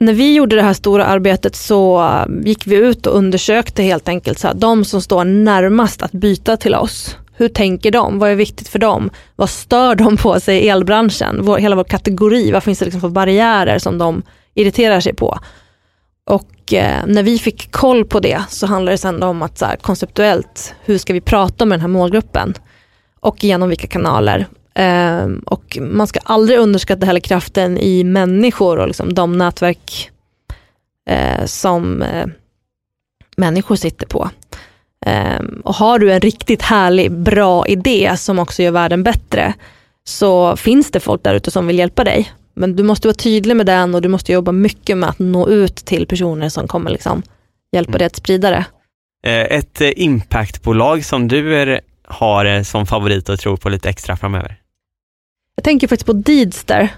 [0.00, 4.08] När vi gjorde det här stora arbetet så um, gick vi ut och undersökte helt
[4.08, 7.16] enkelt så här, de som står närmast att byta till oss.
[7.36, 8.18] Hur tänker de?
[8.18, 9.10] Vad är viktigt för dem?
[9.36, 11.38] Vad stör de på sig i elbranschen?
[11.42, 14.22] Vår, hela vår kategori, vad finns det liksom för barriärer som de
[14.54, 15.38] irriterar sig på?
[16.30, 19.64] Och eh, när vi fick koll på det så handlade det sen om att så
[19.64, 22.54] här, konceptuellt, hur ska vi prata med den här målgruppen?
[23.20, 24.46] Och genom vilka kanaler?
[24.74, 30.10] Eh, och man ska aldrig underskatta heller kraften i människor och liksom de nätverk
[31.10, 32.26] eh, som eh,
[33.36, 34.30] människor sitter på.
[35.06, 39.54] Eh, och har du en riktigt härlig, bra idé som också gör världen bättre,
[40.04, 42.32] så finns det folk där ute som vill hjälpa dig.
[42.60, 45.48] Men du måste vara tydlig med den och du måste jobba mycket med att nå
[45.48, 47.22] ut till personer som kommer liksom
[47.72, 48.64] hjälpa dig att sprida det.
[49.24, 53.88] Eh, Ett eh, impactbolag som du är, har eh, som favorit och tror på lite
[53.88, 54.56] extra framöver?
[55.56, 56.88] Jag tänker faktiskt på Deedster,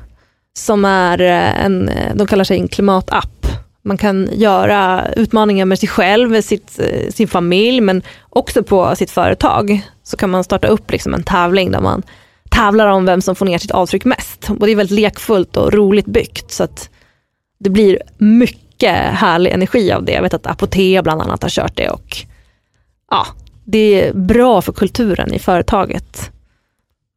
[0.52, 3.46] som är en, de kallar sig en klimatapp.
[3.84, 9.10] Man kan göra utmaningar med sig själv, med sitt, sin familj, men också på sitt
[9.10, 9.80] företag.
[10.02, 12.02] Så kan man starta upp liksom en tävling där man
[12.52, 14.50] tävlar om vem som får ner sitt avtryck mest.
[14.50, 16.90] Och det är väldigt lekfullt och roligt byggt, så att
[17.58, 20.12] det blir mycket härlig energi av det.
[20.12, 22.16] Jag vet att Apotea bland annat har kört det och
[23.10, 23.26] ja,
[23.64, 26.30] det är bra för kulturen i företaget.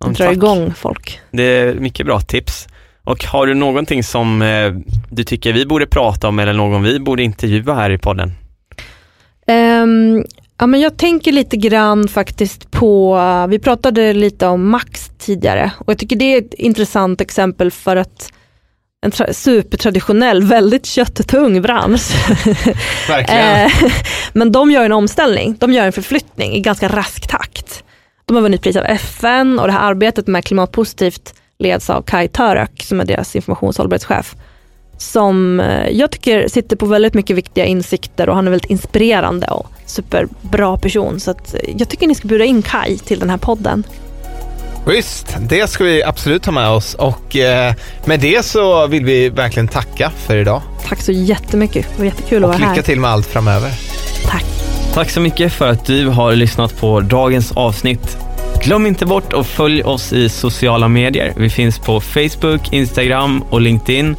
[0.05, 1.19] Det drar igång folk.
[1.31, 2.67] Det är mycket bra tips.
[3.03, 4.73] Och har du någonting som eh,
[5.09, 8.31] du tycker vi borde prata om eller någon vi borde intervjua här i podden?
[9.47, 10.23] Ehm,
[10.57, 15.89] ja, men jag tänker lite grann faktiskt på, vi pratade lite om Max tidigare och
[15.89, 18.31] jag tycker det är ett intressant exempel för att
[19.05, 22.11] en tra- supertraditionell, väldigt köttung bransch.
[23.07, 23.65] Verkligen.
[23.65, 23.71] Eh,
[24.33, 27.83] men de gör en omställning, de gör en förflyttning i ganska rask takt.
[28.25, 32.27] De har vunnit pris av FN och det här arbetet med klimatpositivt leds av Kai
[32.27, 34.35] Török som är deras informationshållbarhetschef.
[34.97, 39.47] Som eh, jag tycker sitter på väldigt mycket viktiga insikter och han är väldigt inspirerande
[39.47, 41.19] och superbra person.
[41.19, 43.83] Så att jag tycker ni ska bjuda in Kai till den här podden.
[44.87, 47.73] Visst, det ska vi absolut ta med oss och eh,
[48.05, 50.61] med det så vill vi verkligen tacka för idag.
[50.87, 52.75] Tack så jättemycket, det var jättekul att och vara här.
[52.75, 53.71] lycka till med allt framöver.
[54.25, 54.45] Tack.
[54.93, 58.17] Tack så mycket för att du har lyssnat på dagens avsnitt.
[58.65, 61.33] Glöm inte bort att följa oss i sociala medier.
[61.37, 64.15] Vi finns på Facebook, Instagram och LinkedIn